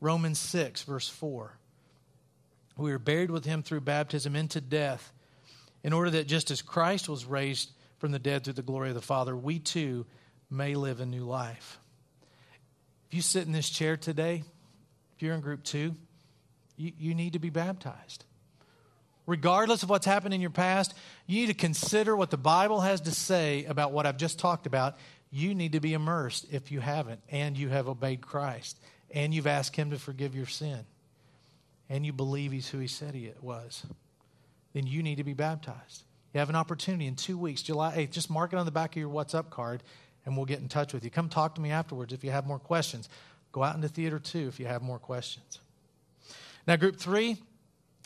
Romans 0.00 0.38
6, 0.38 0.82
verse 0.84 1.08
4. 1.08 1.52
We 2.78 2.90
were 2.90 2.98
buried 2.98 3.30
with 3.30 3.44
him 3.44 3.62
through 3.62 3.82
baptism 3.82 4.34
into 4.34 4.60
death 4.60 5.12
in 5.84 5.92
order 5.92 6.10
that 6.10 6.26
just 6.26 6.50
as 6.50 6.62
Christ 6.62 7.08
was 7.08 7.24
raised 7.24 7.70
from 7.98 8.12
the 8.12 8.18
dead 8.18 8.44
through 8.44 8.54
the 8.54 8.62
glory 8.62 8.88
of 8.88 8.94
the 8.94 9.00
Father, 9.00 9.36
we 9.36 9.58
too 9.58 10.06
may 10.50 10.74
live 10.74 11.00
a 11.00 11.06
new 11.06 11.24
life. 11.24 11.78
If 13.08 13.14
you 13.14 13.22
sit 13.22 13.46
in 13.46 13.52
this 13.52 13.70
chair 13.70 13.96
today, 13.96 14.42
if 15.16 15.22
you're 15.22 15.34
in 15.34 15.40
group 15.40 15.62
two, 15.64 15.94
you, 16.76 16.92
you 16.98 17.14
need 17.14 17.34
to 17.34 17.38
be 17.38 17.50
baptized. 17.50 18.24
Regardless 19.26 19.82
of 19.82 19.90
what's 19.90 20.06
happened 20.06 20.34
in 20.34 20.40
your 20.40 20.50
past, 20.50 20.94
you 21.26 21.40
need 21.40 21.46
to 21.46 21.54
consider 21.54 22.16
what 22.16 22.30
the 22.30 22.36
Bible 22.36 22.80
has 22.80 23.02
to 23.02 23.12
say 23.12 23.64
about 23.66 23.92
what 23.92 24.04
I've 24.04 24.16
just 24.16 24.38
talked 24.38 24.66
about. 24.66 24.96
You 25.30 25.54
need 25.54 25.72
to 25.72 25.80
be 25.80 25.94
immersed 25.94 26.46
if 26.50 26.72
you 26.72 26.80
haven't, 26.80 27.20
and 27.30 27.56
you 27.56 27.68
have 27.68 27.88
obeyed 27.88 28.20
Christ, 28.20 28.78
and 29.10 29.32
you've 29.32 29.46
asked 29.46 29.76
Him 29.76 29.90
to 29.90 29.98
forgive 29.98 30.34
your 30.34 30.46
sin, 30.46 30.80
and 31.88 32.04
you 32.04 32.12
believe 32.12 32.50
He's 32.50 32.68
who 32.68 32.78
He 32.78 32.88
said 32.88 33.14
He 33.14 33.30
was. 33.40 33.86
Then 34.72 34.86
you 34.86 35.02
need 35.02 35.16
to 35.16 35.24
be 35.24 35.34
baptized. 35.34 36.04
You 36.32 36.40
have 36.40 36.48
an 36.48 36.56
opportunity 36.56 37.06
in 37.06 37.14
two 37.14 37.36
weeks, 37.36 37.62
July 37.62 37.94
8th. 37.96 38.10
Just 38.10 38.30
mark 38.30 38.52
it 38.52 38.56
on 38.56 38.64
the 38.64 38.72
back 38.72 38.96
of 38.96 39.00
your 39.00 39.10
WhatsApp 39.10 39.50
card, 39.50 39.82
and 40.24 40.36
we'll 40.36 40.46
get 40.46 40.60
in 40.60 40.68
touch 40.68 40.94
with 40.94 41.04
you. 41.04 41.10
Come 41.10 41.28
talk 41.28 41.54
to 41.56 41.60
me 41.60 41.70
afterwards 41.70 42.12
if 42.12 42.24
you 42.24 42.30
have 42.30 42.46
more 42.46 42.58
questions. 42.58 43.08
Go 43.52 43.62
out 43.62 43.76
into 43.76 43.88
theater 43.88 44.18
two 44.18 44.48
if 44.48 44.58
you 44.58 44.66
have 44.66 44.82
more 44.82 44.98
questions. 44.98 45.60
Now, 46.66 46.76
group 46.76 46.96
three, 46.96 47.36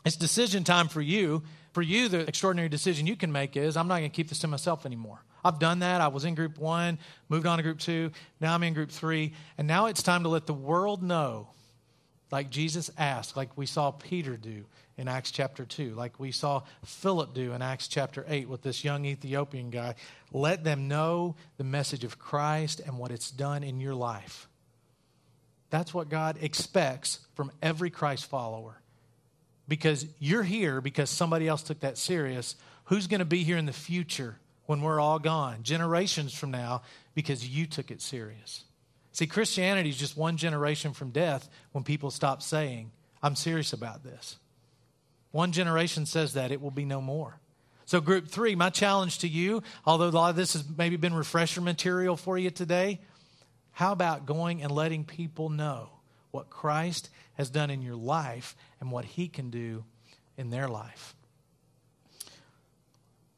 it's 0.05 0.17
decision 0.17 0.65
time 0.65 0.89
for 0.89 1.01
you. 1.01 1.43
For 1.73 1.83
you, 1.83 2.09
the 2.09 2.21
extraordinary 2.21 2.69
decision 2.69 3.07
you 3.07 3.17
can 3.17 3.31
make 3.31 3.57
is 3.57 3.77
I'm 3.77 3.87
not 3.87 3.99
going 3.99 4.11
to 4.11 4.15
keep 4.17 4.29
this 4.29 4.39
to 4.41 4.49
myself 4.49 4.87
anymore. 4.87 5.21
I've 5.45 5.59
done 5.59 5.81
that. 5.81 6.01
I 6.01 6.09
was 6.09 6.25
in 6.25 6.35
group 6.35 6.59
one, 6.59 6.99
moved 7.29 7.47
on 7.47 7.59
to 7.59 7.63
group 7.63 7.79
two. 7.79 8.11
Now 8.41 8.55
I'm 8.55 8.63
in 8.63 8.75
group 8.75 8.91
three. 8.91 9.35
And 9.59 9.69
now 9.69 9.87
it's 9.87 10.03
time 10.03 10.23
to 10.25 10.29
let 10.29 10.47
the 10.47 10.55
world 10.55 11.03
know, 11.03 11.49
like 12.31 12.51
Jesus 12.51 12.91
asked, 12.99 13.37
like 13.37 13.57
we 13.57 13.67
saw 13.67 13.91
Peter 13.93 14.37
do 14.37 14.65
in 14.99 15.09
Acts 15.09 15.31
chapter 15.31 15.65
2, 15.65 15.95
like 15.95 16.19
we 16.19 16.33
saw 16.33 16.63
Philip 16.85 17.35
do 17.35 17.53
in 17.53 17.63
Acts 17.63 17.87
chapter 17.87 18.25
8 18.29 18.49
with 18.49 18.63
this 18.63 18.83
young 18.83 19.05
Ethiopian 19.05 19.71
guy. 19.71 19.95
Let 20.33 20.65
them 20.65 20.89
know 20.89 21.37
the 21.57 21.65
message 21.65 22.03
of 22.03 22.19
Christ 22.19 22.81
and 22.85 22.99
what 22.99 23.11
it's 23.11 23.31
done 23.31 23.63
in 23.63 23.79
your 23.79 23.95
life. 23.95 24.49
That's 25.71 25.93
what 25.93 26.09
God 26.09 26.39
expects 26.41 27.21
from 27.35 27.53
every 27.63 27.91
Christ 27.91 28.27
follower. 28.27 28.81
Because 29.69 30.07
you're 30.19 30.45
here 30.45 30.81
because 30.81 31.11
somebody 31.11 31.47
else 31.49 31.63
took 31.63 31.81
that 31.81 31.99
serious. 31.99 32.57
Who's 32.85 33.07
going 33.09 33.19
to 33.19 33.25
be 33.25 33.43
here 33.43 33.57
in 33.57 33.67
the 33.67 33.73
future 33.73 34.39
when 34.67 34.81
we're 34.81 35.01
all 35.01 35.19
gone? 35.19 35.63
Generations 35.63 36.33
from 36.33 36.53
now 36.53 36.83
because 37.15 37.49
you 37.49 37.67
took 37.67 37.91
it 37.91 38.01
serious. 38.01 38.65
See, 39.17 39.27
Christianity 39.27 39.89
is 39.89 39.97
just 39.97 40.15
one 40.15 40.37
generation 40.37 40.93
from 40.93 41.09
death 41.09 41.49
when 41.73 41.85
people 41.85 42.11
stop 42.11 42.43
saying, 42.43 42.91
I'm 43.23 43.35
serious 43.35 43.73
about 43.73 44.05
this. 44.05 44.37
One 45.31 45.53
generation 45.53 46.05
says 46.05 46.35
that, 46.35 46.53
it 46.53 46.61
will 46.61 46.71
be 46.71 46.85
no 46.85 47.01
more. 47.01 47.41
So, 47.87 48.03
group 48.03 48.29
three, 48.29 48.55
my 48.57 48.69
challenge 48.69 49.21
to 49.21 49.29
you, 49.29 49.63
although 49.87 50.09
a 50.09 50.11
lot 50.11 50.29
of 50.29 50.37
this 50.37 50.53
has 50.53 50.65
maybe 50.77 50.99
been 50.99 51.15
refresher 51.15 51.63
material 51.63 52.19
for 52.19 52.37
you 52.37 52.51
today, 52.51 53.01
how 53.73 53.93
about 53.93 54.27
going 54.27 54.63
and 54.63 54.71
letting 54.71 55.03
people 55.03 55.49
know 55.49 55.89
what 56.31 56.51
Christ 56.51 57.09
has 57.39 57.49
done 57.49 57.71
in 57.71 57.81
your 57.81 57.97
life 57.97 58.55
and 58.83 58.91
what 58.91 59.07
he 59.07 59.29
can 59.29 59.49
do 59.49 59.87
in 60.37 60.51
their 60.51 60.69
life? 60.69 61.17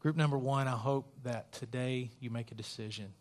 Group 0.00 0.16
number 0.16 0.38
one, 0.38 0.66
I 0.66 0.72
hope 0.72 1.06
that 1.22 1.52
today 1.52 2.10
you 2.18 2.30
make 2.30 2.50
a 2.50 2.56
decision. 2.56 3.12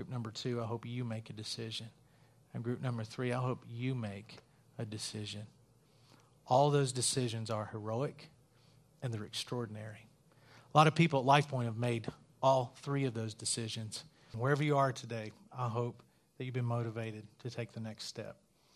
Group 0.00 0.08
number 0.08 0.30
two, 0.30 0.62
I 0.62 0.64
hope 0.64 0.86
you 0.86 1.04
make 1.04 1.28
a 1.28 1.34
decision. 1.34 1.90
And 2.54 2.64
group 2.64 2.80
number 2.80 3.04
three, 3.04 3.34
I 3.34 3.38
hope 3.38 3.66
you 3.68 3.94
make 3.94 4.38
a 4.78 4.86
decision. 4.86 5.42
All 6.46 6.70
those 6.70 6.90
decisions 6.90 7.50
are 7.50 7.68
heroic 7.70 8.30
and 9.02 9.12
they're 9.12 9.24
extraordinary. 9.24 10.08
A 10.74 10.78
lot 10.78 10.86
of 10.86 10.94
people 10.94 11.20
at 11.20 11.26
LifePoint 11.26 11.66
have 11.66 11.76
made 11.76 12.06
all 12.42 12.72
three 12.80 13.04
of 13.04 13.12
those 13.12 13.34
decisions. 13.34 14.04
Wherever 14.32 14.64
you 14.64 14.78
are 14.78 14.90
today, 14.90 15.32
I 15.52 15.68
hope 15.68 16.02
that 16.38 16.46
you've 16.46 16.54
been 16.54 16.64
motivated 16.64 17.24
to 17.40 17.50
take 17.50 17.72
the 17.72 17.80
next 17.80 18.04
step. 18.06 18.38